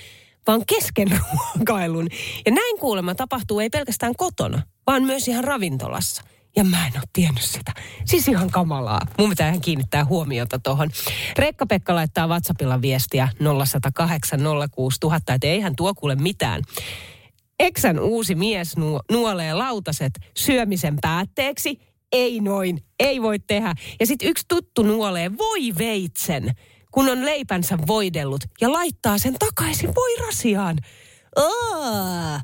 vaan 0.46 0.66
kesken 0.66 1.08
ruokailun. 1.56 2.08
Ja 2.46 2.52
näin 2.52 2.78
kuulemma 2.78 3.14
tapahtuu 3.14 3.60
ei 3.60 3.70
pelkästään 3.70 4.16
kotona, 4.16 4.62
vaan 4.86 5.02
myös 5.02 5.28
ihan 5.28 5.44
ravintolassa. 5.44 6.22
Ja 6.56 6.64
mä 6.64 6.86
en 6.86 6.92
ole 6.96 7.02
tiennyt 7.12 7.42
sitä. 7.42 7.72
Siis 8.04 8.28
ihan 8.28 8.50
kamalaa. 8.50 9.00
Mun 9.18 9.28
pitää 9.30 9.48
ihan 9.48 9.60
kiinnittää 9.60 10.04
huomiota 10.04 10.58
tuohon. 10.58 10.90
Rekka-Pekka 11.38 11.94
laittaa 11.94 12.26
WhatsAppilla 12.26 12.82
viestiä 12.82 13.28
0108 13.66 14.40
06000, 14.70 15.34
että 15.34 15.46
eihän 15.46 15.76
tuo 15.76 15.94
kuule 15.94 16.14
mitään. 16.14 16.62
Eksän 17.60 17.98
uusi 17.98 18.34
mies 18.34 18.76
nuo, 18.76 19.00
nuolee 19.10 19.54
lautaset 19.54 20.12
syömisen 20.36 20.96
päätteeksi. 21.00 21.80
Ei 22.16 22.40
noin, 22.40 22.78
ei 23.00 23.22
voi 23.22 23.38
tehdä. 23.38 23.74
Ja 24.00 24.06
sitten 24.06 24.28
yksi 24.28 24.44
tuttu 24.48 24.82
nuolee 24.82 25.30
voi 25.38 25.60
veitsen, 25.78 26.42
kun 26.90 27.08
on 27.08 27.24
leipänsä 27.24 27.78
voidellut 27.86 28.40
ja 28.60 28.72
laittaa 28.72 29.18
sen 29.18 29.34
takaisin 29.38 29.90
voirasiaan. 29.94 30.76
Oh. 31.36 32.40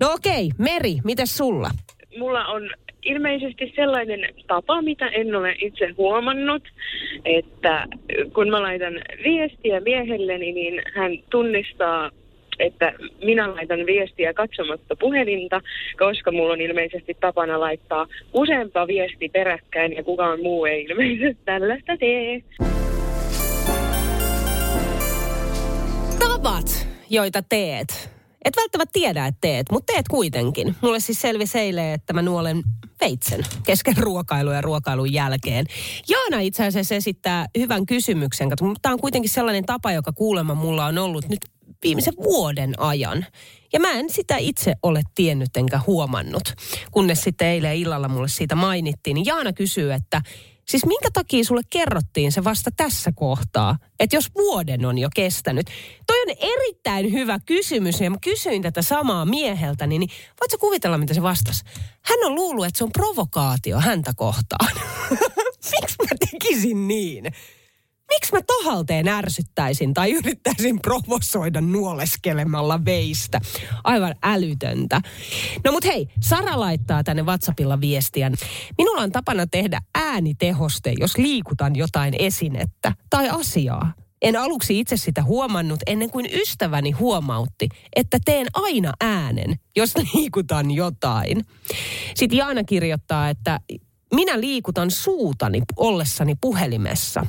No 0.00 0.12
okei, 0.12 0.50
Meri, 0.58 0.96
mitäs 1.04 1.36
sulla? 1.36 1.70
mulla 2.18 2.46
on 2.46 2.70
ilmeisesti 3.02 3.72
sellainen 3.76 4.20
tapa, 4.46 4.82
mitä 4.82 5.06
en 5.08 5.36
ole 5.36 5.56
itse 5.60 5.88
huomannut, 5.98 6.62
että 7.24 7.86
kun 8.34 8.48
mä 8.50 8.62
laitan 8.62 8.94
viestiä 9.24 9.80
miehelleni, 9.80 10.52
niin 10.52 10.82
hän 10.94 11.12
tunnistaa 11.30 12.10
että 12.58 12.92
minä 13.24 13.54
laitan 13.54 13.86
viestiä 13.86 14.34
katsomatta 14.34 14.96
puhelinta, 14.96 15.60
koska 15.98 16.32
mulla 16.32 16.52
on 16.52 16.60
ilmeisesti 16.60 17.16
tapana 17.20 17.60
laittaa 17.60 18.06
useampa 18.34 18.86
viesti 18.86 19.28
peräkkäin 19.28 19.92
ja 19.92 20.04
kukaan 20.04 20.40
muu 20.42 20.64
ei 20.64 20.84
ilmeisesti 20.84 21.42
tällaista 21.44 21.96
tee. 21.96 22.42
Tavat, 26.18 26.88
joita 27.10 27.42
teet. 27.48 28.12
Et 28.44 28.56
välttämättä 28.56 28.92
tiedä, 28.92 29.26
että 29.26 29.38
teet, 29.40 29.66
mutta 29.72 29.92
teet 29.92 30.08
kuitenkin. 30.08 30.74
Mulle 30.80 31.00
siis 31.00 31.20
selvisi 31.20 31.58
eilen, 31.58 31.94
että 31.94 32.12
mä 32.12 32.22
nuolen 32.22 32.62
veitsen 33.00 33.40
kesken 33.66 33.96
ruokailun 33.96 34.54
ja 34.54 34.60
ruokailun 34.60 35.12
jälkeen. 35.12 35.66
Jaana 36.08 36.40
itse 36.40 36.66
asiassa 36.66 36.94
esittää 36.94 37.46
hyvän 37.58 37.86
kysymyksen. 37.86 38.48
Tämä 38.82 38.92
on 38.92 39.00
kuitenkin 39.00 39.30
sellainen 39.30 39.64
tapa, 39.64 39.92
joka 39.92 40.12
kuulemma 40.12 40.54
mulla 40.54 40.86
on 40.86 40.98
ollut 40.98 41.28
nyt 41.28 41.40
viimeisen 41.82 42.14
vuoden 42.16 42.80
ajan. 42.80 43.26
Ja 43.72 43.80
mä 43.80 43.90
en 43.90 44.10
sitä 44.10 44.36
itse 44.36 44.74
ole 44.82 45.02
tiennyt 45.14 45.56
enkä 45.56 45.80
huomannut. 45.86 46.42
Kunnes 46.90 47.20
sitten 47.20 47.48
eilen 47.48 47.76
illalla 47.76 48.08
mulle 48.08 48.28
siitä 48.28 48.54
mainittiin, 48.54 49.14
niin 49.14 49.26
Jaana 49.26 49.52
kysyy, 49.52 49.92
että 49.92 50.22
Siis 50.68 50.86
minkä 50.86 51.08
takia 51.12 51.44
sulle 51.44 51.60
kerrottiin 51.70 52.32
se 52.32 52.44
vasta 52.44 52.70
tässä 52.76 53.12
kohtaa? 53.12 53.78
Että 54.00 54.16
jos 54.16 54.30
vuoden 54.34 54.86
on 54.86 54.98
jo 54.98 55.08
kestänyt. 55.14 55.66
Toi 56.06 56.22
on 56.22 56.36
erittäin 56.38 57.12
hyvä 57.12 57.38
kysymys 57.46 58.00
ja 58.00 58.10
mä 58.10 58.16
kysyin 58.20 58.62
tätä 58.62 58.82
samaa 58.82 59.24
mieheltä, 59.24 59.86
niin, 59.86 60.08
voitko 60.40 60.58
kuvitella, 60.58 60.98
mitä 60.98 61.14
se 61.14 61.22
vastasi? 61.22 61.64
Hän 62.02 62.18
on 62.24 62.34
luullut, 62.34 62.66
että 62.66 62.78
se 62.78 62.84
on 62.84 62.92
provokaatio 62.92 63.80
häntä 63.80 64.12
kohtaan. 64.16 64.76
Miksi 65.70 65.96
mä 66.02 66.16
tekisin 66.30 66.88
niin? 66.88 67.24
Miksi 68.14 68.32
mä 68.32 68.40
tohalteen 68.46 69.08
ärsyttäisin 69.08 69.94
tai 69.94 70.12
yrittäisin 70.12 70.80
provosoida 70.82 71.60
nuoleskelemalla 71.60 72.84
veistä? 72.84 73.40
Aivan 73.84 74.14
älytöntä. 74.22 75.00
No 75.64 75.72
mut 75.72 75.84
hei, 75.84 76.08
Sara 76.20 76.60
laittaa 76.60 77.04
tänne 77.04 77.22
WhatsAppilla 77.22 77.80
viestiä. 77.80 78.30
Minulla 78.78 79.02
on 79.02 79.12
tapana 79.12 79.46
tehdä 79.46 79.80
äänitehoste, 79.94 80.94
jos 81.00 81.18
liikutan 81.18 81.76
jotain 81.76 82.14
esinettä 82.18 82.92
tai 83.10 83.28
asiaa. 83.28 83.92
En 84.22 84.36
aluksi 84.36 84.80
itse 84.80 84.96
sitä 84.96 85.22
huomannut 85.22 85.80
ennen 85.86 86.10
kuin 86.10 86.26
ystäväni 86.32 86.90
huomautti, 86.90 87.68
että 87.96 88.18
teen 88.24 88.46
aina 88.54 88.92
äänen, 89.00 89.54
jos 89.76 89.94
liikutan 90.14 90.70
jotain. 90.70 91.44
Sitten 92.14 92.38
Jaana 92.38 92.64
kirjoittaa, 92.64 93.28
että 93.28 93.60
minä 94.14 94.40
liikutan 94.40 94.90
suutani 94.90 95.62
ollessani 95.76 96.34
puhelimessa. 96.40 97.26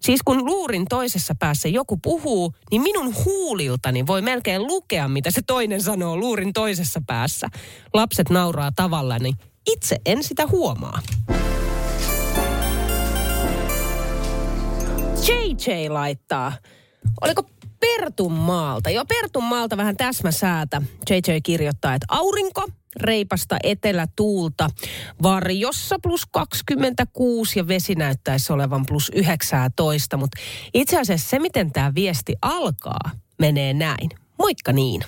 Siis 0.00 0.20
kun 0.24 0.46
luurin 0.46 0.86
toisessa 0.88 1.34
päässä 1.38 1.68
joku 1.68 1.96
puhuu, 1.96 2.54
niin 2.70 2.82
minun 2.82 3.14
huuliltani 3.24 4.06
voi 4.06 4.22
melkein 4.22 4.66
lukea, 4.66 5.08
mitä 5.08 5.30
se 5.30 5.42
toinen 5.46 5.82
sanoo 5.82 6.16
luurin 6.16 6.52
toisessa 6.52 7.00
päässä. 7.06 7.48
Lapset 7.92 8.30
nauraa 8.30 8.72
tavallani. 8.76 9.32
Itse 9.72 9.96
en 10.06 10.22
sitä 10.24 10.46
huomaa. 10.46 11.00
JJ 15.28 15.88
laittaa. 15.88 16.52
Oliko 17.20 17.42
Pertun 17.84 18.32
maalta? 18.32 18.90
Joo, 18.90 19.04
Pertun 19.04 19.44
maalta 19.44 19.76
vähän 19.76 19.96
täsmäsäätä. 19.96 20.82
JJ 21.10 21.36
kirjoittaa, 21.42 21.94
että 21.94 22.06
aurinko, 22.08 22.68
reipasta 22.96 23.56
etelätuulta. 23.62 24.70
Varjossa 25.22 25.96
plus 26.02 26.26
26 26.26 27.58
ja 27.58 27.68
vesi 27.68 27.94
näyttäisi 27.94 28.52
olevan 28.52 28.86
plus 28.86 29.10
19. 29.14 30.16
Mutta 30.16 30.40
itse 30.74 31.00
asiassa 31.00 31.30
se, 31.30 31.38
miten 31.38 31.72
tämä 31.72 31.92
viesti 31.94 32.36
alkaa, 32.42 33.10
menee 33.38 33.74
näin. 33.74 34.10
Moikka 34.38 34.72
niin. 34.72 35.02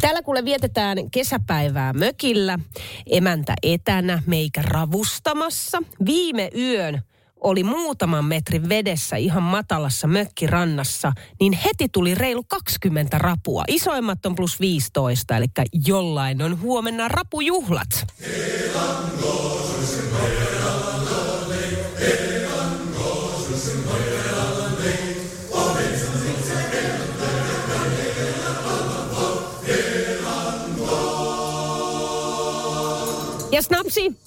Täällä 0.00 0.22
kuule 0.22 0.44
vietetään 0.44 1.10
kesäpäivää 1.10 1.92
mökillä, 1.92 2.58
emäntä 3.06 3.54
etänä, 3.62 4.22
meikä 4.26 4.62
ravustamassa. 4.62 5.78
Viime 6.06 6.50
yön 6.56 7.02
oli 7.42 7.64
muutaman 7.64 8.24
metrin 8.24 8.68
vedessä 8.68 9.16
ihan 9.16 9.42
matalassa 9.42 10.06
mökkirannassa, 10.06 11.12
niin 11.40 11.52
heti 11.52 11.88
tuli 11.92 12.14
reilu 12.14 12.44
20 12.48 13.18
rapua. 13.18 13.64
Isoimmat 13.68 14.26
on 14.26 14.34
plus 14.34 14.60
15, 14.60 15.36
eli 15.36 15.46
jollain 15.86 16.42
on 16.42 16.60
huomenna 16.60 17.08
rapujuhlat. 17.08 18.06
Ja 33.52 33.62
snapsi. 33.62 34.21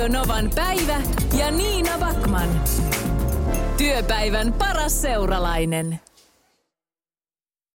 Radio 0.00 0.18
Novan 0.18 0.50
päivä 0.54 1.02
ja 1.38 1.50
Niina 1.50 1.98
Backman. 1.98 2.48
Työpäivän 3.76 4.52
paras 4.52 5.02
seuralainen. 5.02 6.00